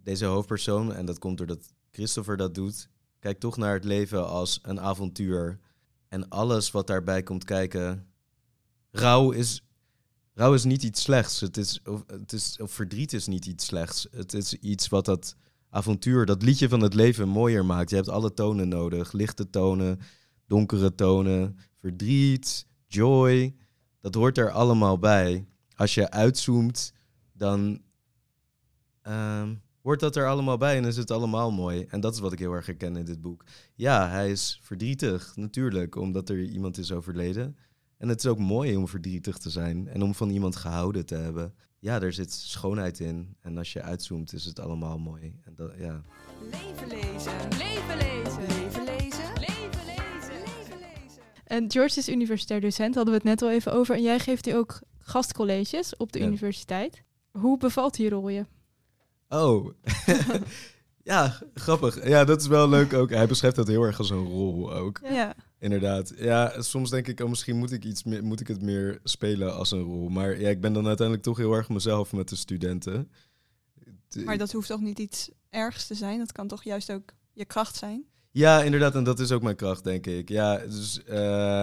Deze 0.05 0.25
hoofdpersoon, 0.25 0.95
en 0.95 1.07
dat 1.07 1.19
komt 1.19 1.39
doordat 1.39 1.73
Christopher 1.91 2.37
dat 2.37 2.55
doet, 2.55 2.89
kijkt 3.19 3.41
toch 3.41 3.57
naar 3.57 3.75
het 3.75 3.85
leven 3.85 4.29
als 4.29 4.59
een 4.63 4.81
avontuur. 4.81 5.59
En 6.09 6.29
alles 6.29 6.71
wat 6.71 6.87
daarbij 6.87 7.23
komt 7.23 7.45
kijken. 7.45 8.07
Rouw 8.91 9.31
is, 9.31 9.65
rouw 10.35 10.55
is 10.55 10.65
niet 10.65 10.83
iets 10.83 11.03
slechts. 11.03 11.41
Het 11.41 11.57
is, 11.57 11.81
het 12.07 12.33
is, 12.33 12.59
of 12.61 12.73
verdriet 12.73 13.13
is 13.13 13.27
niet 13.27 13.47
iets 13.47 13.67
slechts. 13.67 14.07
Het 14.11 14.35
is 14.35 14.55
iets 14.55 14.89
wat 14.89 15.05
dat 15.05 15.37
avontuur, 15.71 16.27
dat 16.27 16.43
liedje 16.43 16.69
van 16.69 16.81
het 16.81 16.95
leven 16.95 17.29
mooier 17.29 17.65
maakt. 17.65 17.91
Je 17.91 17.97
hebt 17.97 18.09
alle 18.09 18.35
tonen 18.35 18.69
nodig. 18.69 19.13
Lichte 19.13 19.51
tonen, 19.51 20.01
donkere 20.47 20.95
tonen, 20.95 21.59
verdriet, 21.81 22.67
joy. 22.87 23.55
Dat 24.01 24.15
hoort 24.15 24.39
er 24.39 24.51
allemaal 24.51 24.99
bij. 24.99 25.47
Als 25.75 25.95
je 25.95 26.11
uitzoomt, 26.11 26.93
dan 27.33 27.83
ehm, 29.03 29.55
hoort 29.85 30.01
dat 30.01 30.17
er 30.17 30.29
allemaal 30.29 30.57
bij 30.57 30.77
en 30.77 30.85
is 30.85 30.97
het 30.97 31.11
allemaal 31.11 31.53
mooi. 31.53 31.85
En 31.89 32.01
dat 32.01 32.15
is 32.15 32.21
wat 32.21 32.33
ik 32.33 32.39
heel 32.39 32.53
erg 32.53 32.67
herken 32.67 32.97
in 32.97 33.05
dit 33.05 33.21
boek. 33.21 33.45
Ja, 33.75 34.09
hij 34.09 34.31
is 34.31 34.59
verdrietig, 34.63 35.33
natuurlijk, 35.37 35.97
omdat 35.97 36.29
er 36.29 36.43
iemand 36.43 36.79
is 36.79 36.93
overleden. 36.93 37.57
En 37.99 38.09
het 38.09 38.19
is 38.19 38.27
ook 38.27 38.39
mooi 38.39 38.77
om 38.77 38.89
verdrietig 38.89 39.39
te 39.39 39.51
zijn 39.51 39.89
en 39.89 40.03
om 40.03 40.15
van 40.15 40.31
iemand 40.31 40.57
gehouden 40.57 41.07
te 41.07 41.15
hebben. 41.15 41.55
Ja, 41.79 42.01
er 42.01 42.13
zit 42.13 42.33
schoonheid 42.33 43.01
in. 43.01 43.37
En 43.41 43.59
als 43.59 43.73
je 43.73 43.83
uitzoomt, 43.83 44.33
is 44.33 44.45
het 44.45 44.61
allemaal 44.61 44.99
mooi. 44.99 45.41
En 45.45 45.55
dat, 45.55 45.73
ja. 45.79 46.03
Leven 46.51 46.89
lezen. 46.89 47.33
Leven 47.59 47.97
lezen. 47.97 48.41
Leven 48.47 48.85
lezen. 48.85 49.33
Leven 49.41 49.75
lezen. 50.79 51.23
En 51.45 51.71
George 51.71 51.99
is 51.99 52.09
universitair 52.09 52.61
docent, 52.61 52.95
hadden 52.95 53.13
we 53.13 53.19
het 53.19 53.29
net 53.29 53.43
al 53.43 53.51
even 53.51 53.73
over. 53.73 53.95
En 53.95 54.03
jij 54.03 54.19
geeft 54.19 54.45
hier 54.45 54.57
ook 54.57 54.81
gastcolleges 54.99 55.97
op 55.97 56.13
de 56.13 56.19
Ja. 56.19 56.27
universiteit. 56.27 57.03
Hoe 57.31 57.59
bevalt 57.59 57.95
die 57.95 58.09
rol 58.09 58.29
je? 58.29 58.47
Oh, 59.35 59.75
ja, 61.13 61.39
grappig. 61.55 62.09
Ja, 62.09 62.25
dat 62.25 62.41
is 62.41 62.47
wel 62.47 62.69
leuk 62.69 62.93
ook. 62.93 63.11
Hij 63.11 63.27
beschrijft 63.27 63.57
dat 63.57 63.67
heel 63.67 63.83
erg 63.83 63.99
als 63.99 64.11
een 64.11 64.25
rol 64.25 64.73
ook. 64.75 65.01
Ja. 65.05 65.35
Inderdaad. 65.59 66.13
Ja, 66.17 66.63
soms 66.63 66.91
denk 66.91 67.09
ik, 67.09 67.21
oh, 67.21 67.29
misschien 67.29 67.57
moet 67.57 67.73
ik, 67.73 67.85
iets 67.85 68.05
meer, 68.05 68.25
moet 68.25 68.41
ik 68.41 68.49
het 68.49 68.63
meer 68.63 69.01
spelen 69.05 69.55
als 69.57 69.71
een 69.71 69.83
rol. 69.83 70.09
Maar 70.09 70.41
ja, 70.41 70.49
ik 70.49 70.61
ben 70.61 70.73
dan 70.73 70.87
uiteindelijk 70.87 71.27
toch 71.27 71.37
heel 71.37 71.53
erg 71.53 71.69
mezelf 71.69 72.13
met 72.13 72.29
de 72.29 72.37
studenten. 72.37 73.11
Maar 74.25 74.39
dat 74.39 74.53
hoeft 74.53 74.69
toch 74.69 74.81
niet 74.81 74.99
iets 74.99 75.31
ergs 75.51 75.87
te 75.87 75.95
zijn? 75.95 76.19
Dat 76.19 76.33
kan 76.33 76.49
toch 76.49 76.65
juist 76.65 76.93
ook 76.93 77.13
je 77.33 77.45
kracht 77.45 77.77
zijn? 77.77 78.05
Ja, 78.31 78.63
inderdaad. 78.63 78.95
En 78.95 79.05
dat 79.05 79.21
is 79.21 79.33
ook 79.33 79.43
mijn 79.43 79.57
kracht, 79.57 79.85
denk 79.85 80.07
ik. 80.07 80.29
Ja, 80.29 80.57
dus, 80.59 81.05
eh, 81.05 81.17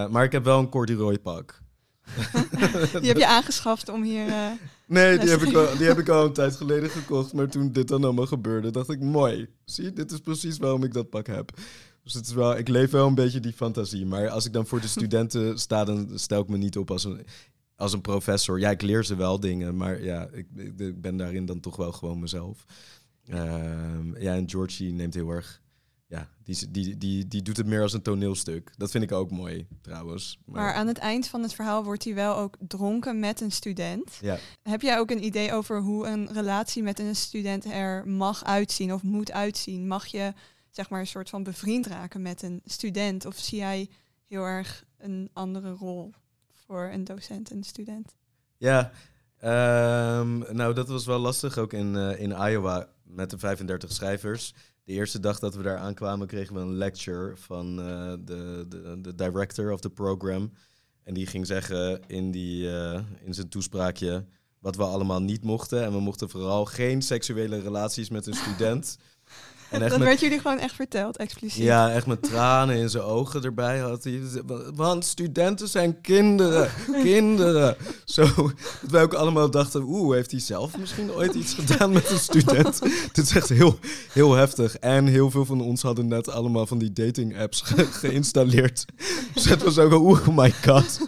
maar 0.10 0.24
ik 0.24 0.32
heb 0.32 0.44
wel 0.44 0.60
een 0.60 0.70
corduroy 0.70 1.20
pak. 1.20 1.62
Die 3.02 3.08
heb 3.10 3.18
je 3.18 3.28
aangeschaft 3.28 3.90
om 3.90 4.04
hier... 4.04 4.28
eh, 4.28 4.52
Nee, 4.88 5.18
die 5.18 5.30
heb, 5.30 5.42
ik 5.42 5.56
al, 5.56 5.78
die 5.78 5.88
heb 5.88 6.00
ik 6.00 6.10
al 6.10 6.26
een 6.26 6.34
tijd 6.34 6.56
geleden 6.56 6.90
gekocht. 7.00 7.34
Maar 7.34 7.48
toen 7.50 7.72
dit 7.72 7.88
dan 7.88 8.04
allemaal 8.04 8.26
gebeurde, 8.26 8.72
dacht 8.72 8.90
ik, 8.90 9.00
mooi. 9.00 9.48
Zie, 9.66 9.94
dit 9.94 10.12
is 10.12 10.20
precies 10.20 10.58
waarom 10.58 10.84
ik 10.84 10.94
dat 10.94 11.10
pak 11.10 11.28
heb. 11.28 11.52
Dus 12.04 12.14
het 12.14 12.26
is 12.28 12.34
wel, 12.34 12.58
ik 12.58 12.68
leef 12.68 12.92
wel 12.92 13.08
een 13.08 13.16
beetje 13.16 13.40
die 13.40 13.54
fantasie. 13.54 14.06
Maar 14.06 14.30
als 14.30 14.46
ik 14.46 14.54
dan 14.54 14.66
voor 14.68 14.82
de 14.82 14.88
studenten 14.98 15.60
sta, 15.60 15.84
dan 15.84 16.10
stel 16.16 16.42
ik 16.42 16.48
me 16.48 16.58
niet 16.58 16.78
op 16.78 16.92
als 16.92 17.04
een, 17.04 17.26
als 17.76 17.94
een 17.94 18.02
professor. 18.02 18.60
Ja, 18.60 18.70
ik 18.70 18.82
leer 18.82 19.06
ze 19.06 19.16
wel 19.16 19.40
dingen, 19.40 19.78
maar 19.78 20.04
ja, 20.04 20.28
ik, 20.32 20.48
ik, 20.56 20.80
ik 20.80 21.02
ben 21.02 21.18
daarin 21.18 21.46
dan 21.46 21.60
toch 21.60 21.76
wel 21.76 21.92
gewoon 21.92 22.20
mezelf. 22.20 22.66
Ehm, 23.28 24.18
ja, 24.22 24.36
en 24.36 24.50
Georgie 24.50 24.94
neemt 24.94 25.14
heel 25.14 25.30
erg... 25.30 25.62
Ja, 26.12 26.28
die, 26.44 26.72
die, 26.72 26.98
die, 26.98 27.28
die 27.28 27.42
doet 27.42 27.58
het 27.58 27.66
meer 27.66 27.82
als 27.82 27.94
een 27.94 28.02
toneelstuk. 28.02 28.72
Dat 28.78 28.92
vind 28.92 29.04
ik 29.04 29.12
ook 29.12 29.32
mooi, 29.32 29.68
trouwens. 29.82 30.40
Maar 30.46 30.74
aan 30.74 30.88
het 30.88 30.98
eind 30.98 31.28
van 31.28 31.42
het 31.42 31.54
verhaal 31.54 31.84
wordt 31.84 32.04
hij 32.04 32.14
wel 32.14 32.36
ook 32.36 32.56
dronken 32.68 33.20
met 33.20 33.42
een 33.42 33.52
student. 33.52 34.18
ja. 34.22 34.38
Heb 34.64 34.82
jij 34.82 35.00
ook 35.00 35.12
een 35.12 35.24
idee 35.24 35.54
over 35.54 35.80
hoe 35.80 36.08
een 36.08 36.34
relatie 36.34 36.84
met 36.84 37.00
een 37.00 37.16
student 37.16 37.66
er 37.66 38.08
mag 38.08 38.44
uitzien 38.44 38.94
of 38.94 39.04
moet 39.04 39.32
uitzien? 39.32 39.88
Mag 39.88 40.06
je 40.06 40.34
zeg 40.70 40.90
maar 40.90 41.00
een 41.00 41.08
soort 41.08 41.30
van 41.30 41.44
bevriend 41.44 41.88
raken 41.88 42.22
met 42.22 42.42
een 42.42 42.62
student? 42.66 43.26
Of 43.26 43.38
zie 43.38 43.58
jij 43.58 43.90
heel 44.28 44.44
erg 44.44 44.84
een 44.98 45.30
andere 45.34 45.72
rol 45.72 46.14
voor 46.66 46.90
een 46.94 47.04
docent 47.04 47.52
en 47.52 47.58
een 47.58 47.64
student? 47.64 48.16
Ja, 48.58 48.92
ehm, 49.38 50.56
nou 50.56 50.74
dat 50.74 50.88
was 50.88 51.06
wel 51.06 51.20
lastig 51.20 51.58
ook 51.58 51.74
in, 51.74 51.96
eh, 51.96 52.20
in 52.20 52.32
Iowa 52.32 52.88
met 53.04 53.30
de 53.30 53.38
35 53.38 53.92
schrijvers. 53.92 54.54
De 54.84 54.94
eerste 54.94 55.20
dag 55.20 55.40
dat 55.40 55.56
we 55.56 55.64
daar 55.64 55.78
aankwamen 55.78 56.28
kregen 56.28 56.56
we 56.56 56.62
een 56.62 56.74
lecture 56.74 57.38
van 57.38 57.80
eh, 57.80 58.14
de, 58.26 58.66
de, 58.70 59.02
de 59.02 59.16
director 59.16 59.72
of 59.72 59.80
the 59.80 59.90
program. 59.90 60.52
En 61.04 61.14
die 61.14 61.26
ging 61.26 61.48
zeggen 61.48 62.02
in, 62.08 62.32
die, 62.32 62.70
eh, 62.78 63.02
in 63.24 63.34
zijn 63.34 63.50
toespraakje 63.50 64.26
wat 64.60 64.76
we 64.76 64.84
allemaal 64.84 65.22
niet 65.22 65.44
mochten. 65.44 65.84
En 65.84 65.92
we 65.92 66.00
mochten 66.00 66.30
vooral 66.30 66.66
geen 66.66 67.02
seksuele 67.02 67.60
relaties 67.60 68.10
met 68.10 68.28
een 68.28 68.34
student. 68.34 68.98
En 69.72 69.82
echt 69.82 69.90
Dat 69.90 70.00
met 70.00 70.08
werd 70.08 70.20
jullie 70.20 70.40
gewoon 70.40 70.60
echt 70.60 70.76
verteld, 70.76 71.18
expliciet. 71.18 71.64
ja, 71.64 71.92
echt 71.92 72.06
met 72.06 72.22
tranen 72.24 72.76
in 72.76 72.90
zijn 72.90 73.04
ogen 73.04 73.44
erbij 73.44 73.80
had 73.80 74.04
hij. 74.04 74.22
Want 74.76 75.06
studenten 75.06 75.68
zijn 75.68 76.02
kinderen, 76.02 76.70
kinderen. 77.04 77.76
Zo, 78.06 78.24
dat 78.82 78.92
wij 78.92 79.02
ook 79.02 79.14
allemaal 79.14 79.52
dachten, 79.52 79.82
oeh, 79.84 80.16
heeft 80.16 80.32
hij 80.32 80.40
zelf 80.40 80.78
misschien 80.78 81.12
ooit 81.12 81.34
iets 81.34 81.54
gedaan 81.54 81.92
met 81.92 82.10
een 82.10 82.20
student? 82.20 82.80
Dit 83.14 83.26
is 83.26 83.36
echt 83.36 83.50
heel, 83.50 83.80
heel 84.12 84.34
heftig. 84.34 84.78
En 84.78 85.06
heel 85.06 85.32
veel 85.32 85.46
van 85.46 85.62
ons 85.62 85.82
hadden 85.82 86.08
net 86.08 86.30
allemaal 86.30 86.68
van 86.68 86.78
die 86.78 86.94
dating 86.94 87.40
apps 87.40 87.62
ge- 87.62 87.86
geïnstalleerd. 87.86 88.86
Dus 89.34 89.46
het 89.46 89.64
was 89.64 89.78
ook, 89.78 89.92
oeh, 89.94 90.28
oh 90.28 90.38
my 90.38 90.52
god. 90.66 91.00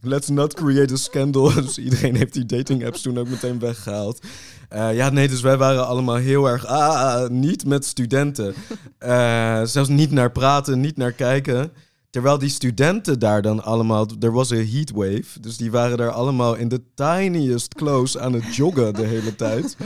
Let's 0.00 0.28
not 0.28 0.54
create 0.54 0.92
a 0.92 0.96
scandal. 0.96 1.52
Dus 1.62 1.78
iedereen 1.78 2.16
heeft 2.16 2.32
die 2.32 2.46
dating 2.46 2.86
apps 2.86 3.02
toen 3.02 3.18
ook 3.18 3.28
meteen 3.28 3.58
weggehaald. 3.58 4.20
Eh, 4.68 4.94
ja, 4.94 5.10
nee, 5.10 5.28
dus 5.28 5.40
wij 5.40 5.56
waren 5.56 5.86
allemaal 5.86 6.16
heel 6.16 6.46
erg, 6.48 6.66
ah, 6.66 7.28
niet 7.28 7.64
met 7.64 7.84
studenten. 7.84 8.54
Eh, 8.98 9.62
zelfs 9.64 9.88
niet 9.88 10.10
naar 10.10 10.32
praten, 10.32 10.80
niet 10.80 10.96
naar 10.96 11.12
kijken. 11.12 11.72
Terwijl 12.10 12.38
die 12.38 12.48
studenten 12.48 13.18
daar 13.18 13.42
dan 13.42 13.64
allemaal, 13.64 14.06
er 14.20 14.32
was 14.32 14.50
een 14.50 14.68
heatwave. 14.68 15.40
Dus 15.40 15.56
die 15.56 15.70
waren 15.70 15.96
daar 15.96 16.10
allemaal 16.10 16.54
in 16.54 16.68
de 16.68 16.80
tiniest 16.94 17.74
clothes 17.74 18.18
aan 18.18 18.32
het 18.32 18.56
joggen 18.56 18.94
de 18.94 19.06
hele 19.06 19.36
tijd. 19.36 19.76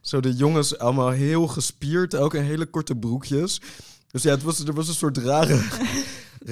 Zo 0.00 0.20
de 0.20 0.34
jongens 0.34 0.78
allemaal 0.78 1.10
heel 1.10 1.46
gespierd, 1.46 2.16
ook 2.16 2.34
in 2.34 2.42
hele 2.42 2.66
korte 2.66 2.94
broekjes. 2.94 3.60
Dus 4.10 4.22
ja, 4.22 4.30
het 4.30 4.42
was, 4.42 4.64
er 4.64 4.74
was 4.74 4.88
een 4.88 4.94
soort 4.94 5.18
rare, 5.18 5.60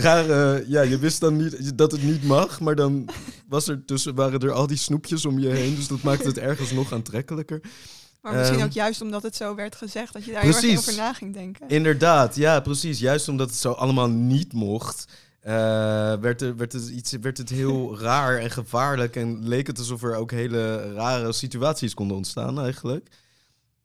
rare, 0.03 0.65
ja, 0.67 0.83
je 0.83 0.99
wist 0.99 1.21
dan 1.21 1.37
niet 1.37 1.79
dat 1.79 1.93
het 1.93 2.03
niet 2.03 2.25
mag, 2.25 2.61
maar 2.61 2.75
dan 2.75 3.09
was 3.49 3.69
er 3.69 3.85
tussen, 3.85 4.15
waren 4.15 4.41
er 4.41 4.53
al 4.53 4.67
die 4.67 4.77
snoepjes 4.77 5.25
om 5.25 5.39
je 5.39 5.49
heen. 5.49 5.75
Dus 5.75 5.89
dat 5.89 6.03
maakte 6.03 6.27
het 6.27 6.39
ergens 6.39 6.71
nog 6.71 6.93
aantrekkelijker. 6.93 7.61
Maar 8.23 8.35
misschien 8.35 8.59
Ehm, 8.59 8.67
ook 8.67 8.73
juist 8.73 9.01
omdat 9.01 9.23
het 9.23 9.37
zo 9.37 9.55
werd 9.55 9.77
gezegd, 9.77 10.13
dat 10.13 10.25
je 10.25 10.33
daar 10.33 10.43
heel 10.43 10.51
precies. 10.51 10.71
erg 10.71 10.79
over 10.79 10.97
na 10.97 11.13
ging 11.13 11.35
denken. 11.35 11.69
Inderdaad, 11.69 12.37
ja, 12.37 12.61
precies. 12.61 12.99
Juist 12.99 13.29
omdat 13.29 13.49
het 13.51 13.59
zo 13.59 13.73
allemaal 13.73 14.09
niet 14.09 14.53
mocht, 14.53 15.05
eh, 15.41 15.53
werd, 16.21 16.43
er, 16.43 16.57
werd, 16.57 16.73
het 16.73 16.89
iets, 16.89 17.13
werd 17.13 17.39
het 17.39 17.49
heel 17.49 17.99
raar 18.01 18.39
en 18.39 18.51
gevaarlijk. 18.51 19.17
En 19.17 19.49
leek 19.49 19.67
het 19.67 19.79
alsof 19.79 20.03
er 20.03 20.17
ook 20.17 20.31
hele 20.31 20.93
rare 20.93 21.33
situaties 21.33 21.95
konden 21.95 22.17
ontstaan 22.17 22.61
eigenlijk. 22.61 23.09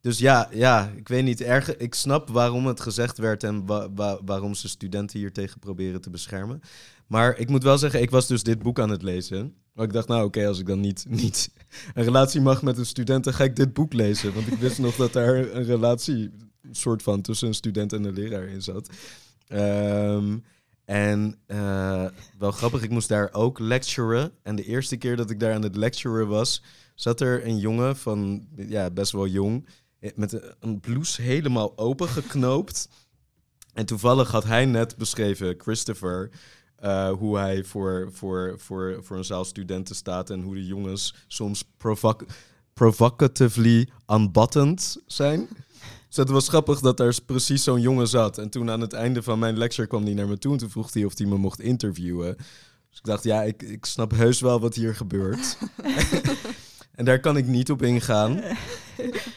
Dus 0.00 0.18
ja, 0.18 0.48
ja 0.52 0.92
ik 0.96 1.08
weet 1.08 1.24
niet. 1.24 1.40
Erg, 1.40 1.76
ik 1.76 1.94
snap 1.94 2.28
waarom 2.28 2.66
het 2.66 2.80
gezegd 2.80 3.18
werd 3.18 3.44
en 3.44 3.66
wa- 3.66 3.92
wa- 3.94 4.18
waarom 4.24 4.54
ze 4.54 4.68
studenten 4.68 5.18
hier 5.18 5.32
tegen 5.32 5.58
proberen 5.58 6.00
te 6.00 6.10
beschermen. 6.10 6.60
Maar 7.06 7.38
ik 7.38 7.48
moet 7.48 7.62
wel 7.62 7.78
zeggen, 7.78 8.00
ik 8.02 8.10
was 8.10 8.26
dus 8.26 8.42
dit 8.42 8.58
boek 8.62 8.80
aan 8.80 8.90
het 8.90 9.02
lezen. 9.02 9.54
Maar 9.72 9.84
ik 9.86 9.92
dacht, 9.92 10.08
nou 10.08 10.24
oké, 10.24 10.46
als 10.46 10.58
ik 10.58 10.66
dan 10.66 10.80
niet, 10.80 11.04
niet 11.22 11.50
een 11.94 12.04
relatie 12.04 12.40
mag 12.40 12.62
met 12.62 12.78
een 12.78 12.86
student, 12.86 13.24
dan 13.24 13.34
ga 13.34 13.44
ik 13.44 13.56
dit 13.56 13.72
boek 13.72 13.92
lezen. 13.92 14.34
Want 14.34 14.46
ik 14.46 14.58
wist 14.58 14.78
nog 14.78 14.96
dat 14.96 15.12
daar 15.12 15.36
een 15.36 15.64
relatie 15.64 16.30
soort 16.70 17.02
van 17.02 17.20
tussen 17.20 17.48
een 17.48 17.54
student 17.54 17.92
en 17.92 18.04
een 18.04 18.14
leraar 18.14 18.48
in 18.48 18.62
zat. 18.62 18.90
Ehm, 19.48 20.38
en 20.84 21.38
eh, 21.46 22.06
wel 22.38 22.50
grappig, 22.50 22.82
ik 22.82 22.90
moest 22.90 23.08
daar 23.08 23.32
ook 23.32 23.58
lecturen. 23.58 24.32
En 24.42 24.56
de 24.56 24.64
eerste 24.64 24.96
keer 24.96 25.16
dat 25.16 25.30
ik 25.30 25.40
daar 25.40 25.54
aan 25.54 25.62
het 25.62 25.76
lecturen 25.76 26.28
was, 26.28 26.62
zat 26.94 27.20
er 27.20 27.46
een 27.46 27.58
jongen 27.58 27.96
van, 27.96 28.46
ja, 28.56 28.90
best 28.90 29.12
wel 29.12 29.26
jong, 29.26 29.68
met 30.14 30.40
een- 30.60 30.80
blouse 30.80 31.22
helemaal 31.22 31.78
open 31.78 32.08
geknoopt. 32.08 32.88
En 33.74 33.86
toevallig 33.86 34.30
had 34.30 34.44
hij 34.44 34.64
net 34.64 34.96
beschreven, 34.96 35.54
Christopher, 35.58 36.30
eh, 36.76 37.10
hoe 37.10 37.38
hij 37.38 37.64
voor, 37.64 38.08
voor, 38.12 38.54
voor, 38.58 38.98
voor 39.02 39.16
een 39.16 39.24
zaal 39.24 39.44
studenten 39.44 39.94
staat 39.94 40.30
en 40.30 40.42
hoe 40.42 40.54
de 40.54 40.66
jongens 40.66 41.14
soms 41.26 41.64
provoc 41.76 42.24
provocatively 42.72 43.88
unbuttoned 44.08 45.02
zijn. 45.06 45.48
Dus 46.08 46.16
het 46.16 46.28
was 46.28 46.48
grappig 46.48 46.80
dat 46.80 47.00
er 47.00 47.18
precies 47.26 47.62
zo'n 47.64 47.80
jongen 47.80 48.08
zat. 48.08 48.38
En 48.38 48.50
toen 48.50 48.70
aan 48.70 48.80
het 48.80 48.92
einde 48.92 49.22
van 49.22 49.38
mijn 49.38 49.58
lecture 49.58 49.88
kwam 49.88 50.04
hij 50.04 50.14
naar 50.14 50.28
me 50.28 50.38
toe 50.38 50.52
en 50.52 50.58
toen 50.58 50.70
vroeg 50.70 50.92
hij 50.92 51.04
of 51.04 51.18
hij 51.18 51.26
me 51.26 51.36
mocht 51.36 51.60
interviewen. 51.60 52.36
Dus 52.88 52.98
ik 52.98 53.04
dacht, 53.04 53.24
ja, 53.24 53.42
ik, 53.42 53.62
ik 53.62 53.84
snap 53.84 54.10
heus 54.10 54.40
wel 54.40 54.60
wat 54.60 54.74
hier 54.74 54.94
gebeurt. 54.94 55.56
en 57.00 57.06
daar 57.06 57.20
kan 57.20 57.36
ik 57.36 57.46
niet 57.46 57.70
op 57.70 57.82
ingaan. 57.82 58.40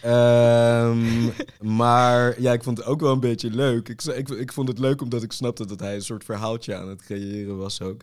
Ehm, 0.02 1.30
maar 1.62 2.42
ja, 2.42 2.54
ik 2.54 2.64
vond 2.64 2.78
het 2.78 2.88
ook 2.88 3.00
wel 3.00 3.12
een 3.12 3.20
beetje 3.20 3.50
leuk. 3.50 3.90
Ik, 3.90 4.04
ik, 4.04 4.30
ik 4.30 4.54
vond 4.54 4.68
het 4.68 4.80
leuk 4.80 5.02
omdat 5.02 5.24
ik 5.24 5.32
snapte 5.32 5.66
dat 5.66 5.80
hij 5.80 5.96
een 5.96 6.02
soort 6.02 6.24
verhaaltje 6.24 6.76
aan 6.76 6.88
het 6.90 7.02
creëren 7.02 7.58
was 7.58 7.82
ook. 7.82 8.02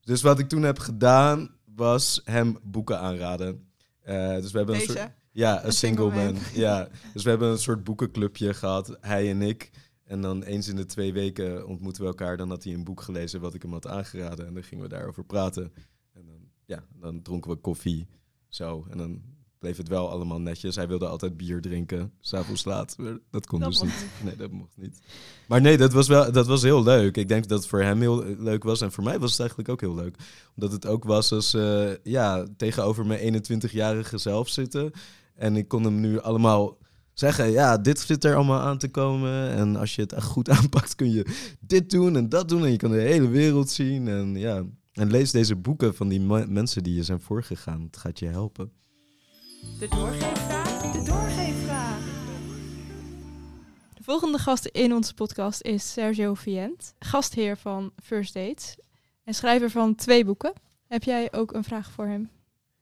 Dus 0.00 0.22
wat 0.22 0.38
ik 0.38 0.48
toen 0.48 0.62
heb 0.62 0.78
gedaan, 0.78 1.50
was 1.76 2.20
hem 2.24 2.58
boeken 2.62 2.98
aanraden. 2.98 3.68
Eh, 4.02 4.34
dus 4.34 4.52
we 4.52 4.56
hebben 4.58 4.74
een 4.74 4.80
soort... 4.80 5.10
Ja, 5.30 5.64
een 5.64 5.72
single 5.72 6.10
man. 6.10 6.24
man. 6.24 6.36
Ja, 6.54 6.88
dus 7.12 7.22
we 7.22 7.30
hebben 7.30 7.48
een 7.48 7.58
soort 7.58 7.84
boekenclubje 7.84 8.54
gehad, 8.54 8.96
hij 9.00 9.30
en 9.30 9.42
ik. 9.42 9.70
En 10.04 10.20
dan 10.20 10.42
eens 10.42 10.68
in 10.68 10.76
de 10.76 10.86
twee 10.86 11.12
weken 11.12 11.66
ontmoeten 11.66 12.02
we 12.02 12.08
elkaar. 12.08 12.36
Dan 12.36 12.50
had 12.50 12.64
hij 12.64 12.72
een 12.72 12.84
boek 12.84 13.00
gelezen 13.00 13.40
wat 13.40 13.54
ik 13.54 13.62
hem 13.62 13.72
had 13.72 13.86
aangeraden. 13.86 14.46
En 14.46 14.54
dan 14.54 14.62
gingen 14.62 14.84
we 14.84 14.90
daarover 14.90 15.24
praten. 15.24 15.72
En 16.12 16.26
dan, 16.26 16.40
ja, 16.64 16.84
dan 17.00 17.22
dronken 17.22 17.50
we 17.50 17.56
koffie. 17.56 18.06
Zo. 18.54 18.86
En 18.90 18.98
dan 18.98 19.22
bleef 19.58 19.76
het 19.76 19.88
wel 19.88 20.10
allemaal 20.10 20.40
netjes. 20.40 20.76
Hij 20.76 20.88
wilde 20.88 21.06
altijd 21.06 21.36
bier 21.36 21.60
drinken, 21.60 22.12
s'avonds 22.20 22.64
laat. 22.64 22.96
Dat 23.30 23.46
kon 23.46 23.60
Dat 23.60 23.68
dus 23.68 23.82
niet. 23.82 24.06
Nee, 24.24 24.36
dat 24.36 24.50
mocht 24.50 24.76
niet. 24.76 24.98
Maar 25.48 25.60
nee, 25.60 25.76
dat 25.76 25.92
was 25.92 26.08
wel 26.08 26.32
dat 26.32 26.46
was 26.46 26.62
heel 26.62 26.82
leuk. 26.82 27.16
Ik 27.16 27.28
denk 27.28 27.48
dat 27.48 27.58
het 27.58 27.68
voor 27.68 27.82
hem 27.82 28.00
heel 28.00 28.24
leuk 28.38 28.62
was. 28.62 28.80
En 28.80 28.92
voor 28.92 29.04
mij 29.04 29.18
was 29.18 29.30
het 29.30 29.40
eigenlijk 29.40 29.68
ook 29.68 29.80
heel 29.80 29.94
leuk. 29.94 30.16
Omdat 30.56 30.72
het 30.72 30.86
ook 30.86 31.04
was 31.04 31.32
als 31.32 31.54
eh, 31.54 31.96
ja, 32.02 32.46
tegenover 32.56 33.06
mijn 33.06 33.44
21-jarige 33.44 34.18
zelf 34.18 34.48
zitten. 34.48 34.90
En 35.34 35.56
ik 35.56 35.68
kon 35.68 35.84
hem 35.84 36.00
nu 36.00 36.20
allemaal 36.20 36.78
zeggen, 37.12 37.50
ja, 37.50 37.78
dit 37.78 38.00
zit 38.00 38.24
er 38.24 38.34
allemaal 38.34 38.60
aan 38.60 38.78
te 38.78 38.88
komen. 38.88 39.50
En 39.50 39.76
als 39.76 39.94
je 39.94 40.02
het 40.02 40.12
echt 40.12 40.26
goed 40.26 40.48
aanpakt, 40.58 40.94
kun 40.94 41.10
je 41.10 41.54
dit 41.60 41.90
doen 41.90 42.16
en 42.16 42.28
dat 42.28 42.48
doen. 42.48 42.64
En 42.64 42.70
je 42.70 42.76
kan 42.76 42.90
de 42.90 43.00
hele 43.00 43.28
wereld 43.28 43.70
zien. 43.70 44.08
En 44.08 44.36
ja, 44.36 44.64
en 44.94 45.10
lees 45.10 45.30
deze 45.30 45.56
boeken 45.56 45.94
van 45.94 46.08
die 46.08 46.20
me- 46.20 46.46
mensen 46.46 46.82
die 46.82 46.94
je 46.94 47.02
zijn 47.02 47.20
voorgegaan. 47.20 47.82
Het 47.82 47.96
gaat 47.96 48.18
je 48.18 48.26
helpen. 48.26 48.72
De 49.78 49.88
doorgeefvraag. 49.88 50.92
De 50.92 51.02
doorgeefvraag. 51.02 51.98
De 53.94 54.02
volgende 54.02 54.38
gast 54.38 54.64
in 54.66 54.92
onze 54.94 55.14
podcast 55.14 55.62
is 55.62 55.92
Sergio 55.92 56.34
Vient, 56.34 56.94
gastheer 56.98 57.56
van 57.56 57.92
First 58.02 58.34
Dates 58.34 58.76
en 59.24 59.34
schrijver 59.34 59.70
van 59.70 59.94
twee 59.94 60.24
boeken. 60.24 60.52
Heb 60.86 61.02
jij 61.02 61.32
ook 61.32 61.52
een 61.52 61.64
vraag 61.64 61.90
voor 61.90 62.06
hem? 62.06 62.30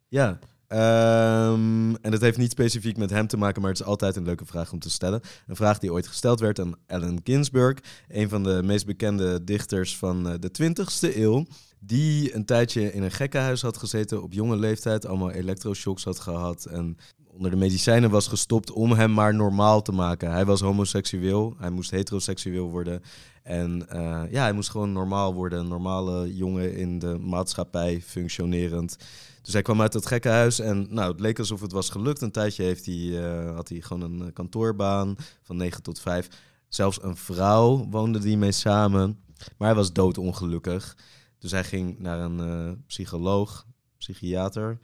Ja, 0.09 0.39
Ehm, 0.67 1.95
en 1.95 2.11
dat 2.11 2.21
heeft 2.21 2.39
niet 2.39 2.51
specifiek 2.51 2.97
met 2.97 3.11
hem 3.11 3.27
te 3.27 3.37
maken, 3.37 3.61
maar 3.63 3.71
het 3.71 3.81
is 3.81 3.87
altijd 3.87 4.17
een 4.17 4.25
leuke 4.25 4.45
vraag 4.47 4.73
om 4.73 4.79
te 4.79 4.91
stellen. 4.91 5.21
Een 5.47 5.57
vraag 5.57 5.79
die 5.79 5.93
ooit 5.93 6.07
gesteld 6.07 6.41
werd 6.41 6.59
aan 6.59 6.75
Allen 6.87 7.21
Ginsberg, 7.25 7.79
een 8.09 8.29
van 8.29 8.43
de 8.43 8.61
meest 8.65 8.87
bekende 8.87 9.45
dichters 9.45 9.97
van 9.99 10.29
eh, 10.29 10.35
de 10.41 10.51
20ste 10.51 11.17
eeuw. 11.17 11.45
Die 11.85 12.35
een 12.35 12.45
tijdje 12.45 12.93
in 12.93 13.03
een 13.03 13.11
gekkenhuis 13.11 13.63
had 13.63 13.77
gezeten 13.77 14.23
op 14.23 14.33
jonge 14.33 14.57
leeftijd, 14.57 15.07
allemaal 15.07 15.31
elektroshocks 15.31 16.05
had 16.05 16.19
gehad 16.19 16.65
en 16.65 16.97
onder 17.27 17.51
de 17.51 17.57
medicijnen 17.57 18.11
was 18.11 18.29
gestopt 18.29 18.71
om 18.71 18.93
hem 18.93 19.13
maar 19.13 19.35
normaal 19.35 19.83
te 19.83 19.93
maken. 19.93 20.31
Hij 20.31 20.45
was 20.45 20.61
homoseksueel, 20.61 21.55
hij 21.59 21.71
moest 21.71 21.91
heteroseksueel 21.91 22.71
worden. 22.71 23.03
En 23.43 23.89
eh, 23.89 24.23
ja, 24.31 24.43
hij 24.43 24.53
moest 24.53 24.71
gewoon 24.71 24.93
normaal 24.93 25.35
worden, 25.35 25.59
een 25.59 25.69
normale 25.69 26.35
jongen 26.35 26.77
in 26.77 26.99
de 26.99 27.19
maatschappij, 27.19 28.01
functionerend. 28.01 28.97
Dus 29.43 29.53
hij 29.53 29.63
kwam 29.63 29.81
uit 29.81 29.93
dat 29.93 30.07
gekkenhuis 30.07 30.59
en 30.59 30.87
nou, 30.91 31.11
het 31.11 31.21
leek 31.21 31.39
alsof 31.39 31.61
het 31.61 31.73
was 31.73 31.91
gelukt. 31.91 32.21
Een 32.21 32.31
tijdje 32.31 32.63
heeft 32.63 32.87
hij, 32.87 33.25
eh, 33.25 33.55
had 33.55 33.69
hij 33.69 33.81
gewoon 33.81 34.03
een 34.03 34.27
eh, 34.27 34.33
kantoorbaan 34.33 35.17
van 35.43 35.57
9 35.57 35.83
tot 35.83 36.01
5. 36.01 36.29
Zelfs 36.69 37.03
een 37.03 37.17
vrouw 37.17 37.87
woonde 37.91 38.19
die 38.19 38.37
mee 38.37 38.53
samen. 38.53 39.19
Maar 39.59 39.69
hij 39.69 39.77
was 39.77 39.93
doodongelukkig. 39.93 40.97
Dus 41.43 41.51
hij 41.51 41.65
ging 41.65 41.99
naar 41.99 42.19
een 42.19 42.39
uh, 42.39 42.73
psycholoog, 42.87 43.67
psychiater. 43.99 44.79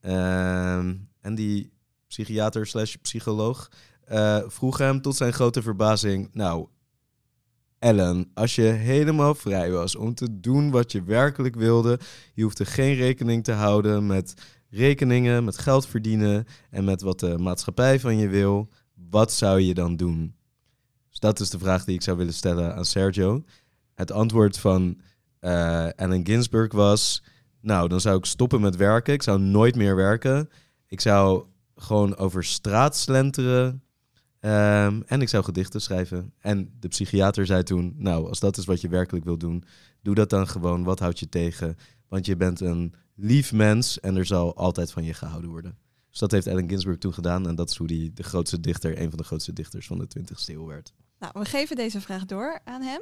Ehm, 0.00 0.94
en 1.20 1.34
die 1.34 1.72
psychiater 2.06 2.66
slash 2.66 2.94
psycholoog 2.94 3.70
vroeg 4.46 4.78
hem 4.78 5.00
tot 5.00 5.16
zijn 5.16 5.32
grote 5.32 5.62
verbazing... 5.62 6.28
Nou, 6.32 6.68
Ellen, 7.78 8.30
als 8.34 8.54
je 8.54 8.62
helemaal 8.62 9.34
vrij 9.34 9.70
was 9.70 9.96
om 9.96 10.14
te 10.14 10.40
doen 10.40 10.70
wat 10.70 10.92
je 10.92 11.02
werkelijk 11.02 11.54
wilde, 11.54 11.98
je 12.34 12.42
hoefde 12.42 12.64
geen 12.64 12.94
rekening 12.94 13.44
te 13.44 13.52
houden 13.52 14.06
met 14.06 14.34
rekeningen, 14.70 15.44
met 15.44 15.58
geld 15.58 15.86
verdienen 15.86 16.46
en 16.70 16.84
met 16.84 17.02
wat 17.02 17.20
de 17.20 17.38
maatschappij 17.38 18.00
van 18.00 18.16
je 18.16 18.28
wil, 18.28 18.68
wat 19.10 19.32
zou 19.32 19.60
je 19.60 19.74
dan 19.74 19.96
doen? 19.96 20.34
Dus 21.10 21.18
dat 21.18 21.40
is 21.40 21.50
de 21.50 21.58
vraag 21.58 21.84
die 21.84 21.94
ik 21.94 22.02
zou 22.02 22.16
willen 22.16 22.34
stellen 22.34 22.74
aan 22.74 22.84
Sergio. 22.84 23.44
Het 23.94 24.12
antwoord 24.12 24.58
van 24.58 25.00
uh, 25.44 25.88
Allen 25.96 26.26
Ginsberg 26.26 26.72
was: 26.72 27.22
Nou, 27.60 27.88
dan 27.88 28.00
zou 28.00 28.16
ik 28.16 28.24
stoppen 28.24 28.60
met 28.60 28.76
werken. 28.76 29.14
Ik 29.14 29.22
zou 29.22 29.40
nooit 29.40 29.76
meer 29.76 29.96
werken. 29.96 30.50
Ik 30.86 31.00
zou 31.00 31.44
gewoon 31.76 32.16
over 32.16 32.44
straat 32.44 32.96
slenteren 32.96 33.84
Um, 34.44 35.02
en 35.06 35.20
ik 35.20 35.28
zou 35.28 35.44
gedichten 35.44 35.80
schrijven. 35.80 36.32
En 36.38 36.72
de 36.80 36.88
psychiater 36.88 37.46
zei 37.46 37.62
toen: 37.62 37.94
Nou, 37.96 38.28
als 38.28 38.40
dat 38.40 38.56
is 38.56 38.64
wat 38.64 38.80
je 38.80 38.88
werkelijk 38.88 39.24
wil 39.24 39.38
doen, 39.38 39.64
doe 40.02 40.14
dat 40.14 40.30
dan 40.30 40.48
gewoon. 40.48 40.84
Wat 40.84 40.98
houdt 40.98 41.18
je 41.18 41.28
tegen? 41.28 41.76
Want 42.08 42.26
je 42.26 42.36
bent 42.36 42.60
een 42.60 42.94
lief 43.14 43.52
mens 43.52 44.00
en 44.00 44.16
er 44.16 44.26
zal 44.26 44.56
altijd 44.56 44.92
van 44.92 45.04
je 45.04 45.14
gehouden 45.14 45.50
worden. 45.50 45.76
Dus 46.10 46.18
dat 46.18 46.30
heeft 46.30 46.46
Allen 46.46 46.68
Ginsberg 46.68 46.98
toen 46.98 47.14
gedaan. 47.14 47.48
En 47.48 47.54
dat 47.54 47.70
is 47.70 47.76
hoe 47.76 47.86
hij 47.86 48.10
de 48.14 48.22
grootste 48.22 48.60
dichter, 48.60 49.00
een 49.00 49.08
van 49.08 49.18
de 49.18 49.24
grootste 49.24 49.52
dichters 49.52 49.86
van 49.86 49.98
de 49.98 50.06
20e 50.18 50.24
eeuw 50.46 50.66
werd. 50.66 50.94
Nou, 51.24 51.36
we 51.38 51.50
geven 51.50 51.76
deze 51.76 52.00
vraag 52.00 52.24
door 52.24 52.60
aan 52.64 52.82
hem. 52.82 53.00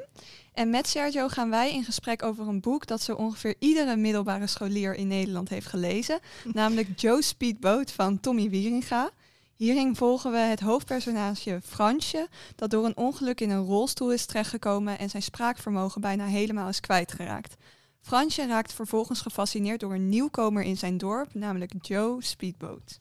En 0.52 0.70
met 0.70 0.86
Sergio 0.88 1.28
gaan 1.28 1.50
wij 1.50 1.72
in 1.72 1.84
gesprek 1.84 2.22
over 2.22 2.48
een 2.48 2.60
boek 2.60 2.86
dat 2.86 3.00
zo 3.00 3.14
ongeveer 3.14 3.54
iedere 3.58 3.96
middelbare 3.96 4.46
scholier 4.46 4.94
in 4.94 5.06
Nederland 5.06 5.48
heeft 5.48 5.66
gelezen. 5.66 6.20
namelijk 6.52 7.00
Joe 7.00 7.22
Speedboat 7.22 7.92
van 7.92 8.20
Tommy 8.20 8.50
Wieringa. 8.50 9.10
Hierin 9.56 9.96
volgen 9.96 10.32
we 10.32 10.38
het 10.38 10.60
hoofdpersonage 10.60 11.60
Fransje, 11.64 12.28
dat 12.56 12.70
door 12.70 12.84
een 12.84 12.96
ongeluk 12.96 13.40
in 13.40 13.50
een 13.50 13.64
rolstoel 13.64 14.12
is 14.12 14.26
terechtgekomen 14.26 14.98
en 14.98 15.10
zijn 15.10 15.22
spraakvermogen 15.22 16.00
bijna 16.00 16.26
helemaal 16.26 16.68
is 16.68 16.80
kwijtgeraakt. 16.80 17.54
Fransje 18.00 18.46
raakt 18.46 18.72
vervolgens 18.72 19.20
gefascineerd 19.20 19.80
door 19.80 19.94
een 19.94 20.08
nieuwkomer 20.08 20.62
in 20.62 20.76
zijn 20.76 20.98
dorp, 20.98 21.34
namelijk 21.34 21.72
Joe 21.80 22.24
Speedboat. 22.24 23.00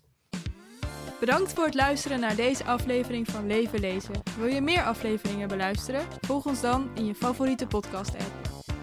Bedankt 1.21 1.53
voor 1.53 1.65
het 1.65 1.73
luisteren 1.73 2.19
naar 2.19 2.35
deze 2.35 2.63
aflevering 2.63 3.27
van 3.27 3.47
Leven 3.47 3.79
Lezen. 3.79 4.13
Wil 4.37 4.47
je 4.47 4.61
meer 4.61 4.83
afleveringen 4.83 5.47
beluisteren? 5.47 6.05
Volg 6.21 6.45
ons 6.45 6.61
dan 6.61 6.89
in 6.95 7.05
je 7.05 7.15
favoriete 7.15 7.67
podcast-app. 7.67 8.31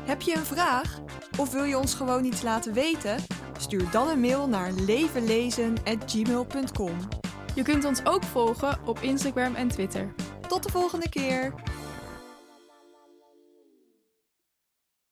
Heb 0.05 0.21
je 0.21 0.37
een 0.37 0.45
vraag? 0.45 1.01
Of 1.39 1.53
wil 1.53 1.65
je 1.65 1.79
ons 1.79 1.95
gewoon 1.95 2.25
iets 2.25 2.43
laten 2.43 2.73
weten? 2.73 3.17
Stuur 3.59 3.91
dan 3.91 4.09
een 4.09 4.21
mail 4.21 4.49
naar 4.49 4.73
levenlezen.gmail.com. 4.73 6.97
Je 7.55 7.63
kunt 7.63 7.85
ons 7.85 8.05
ook 8.05 8.23
volgen 8.23 8.79
op 8.85 8.99
Instagram 8.99 9.55
en 9.55 9.69
Twitter. 9.69 10.15
Tot 10.49 10.63
de 10.63 10.71
volgende 10.71 11.09
keer! 11.09 11.55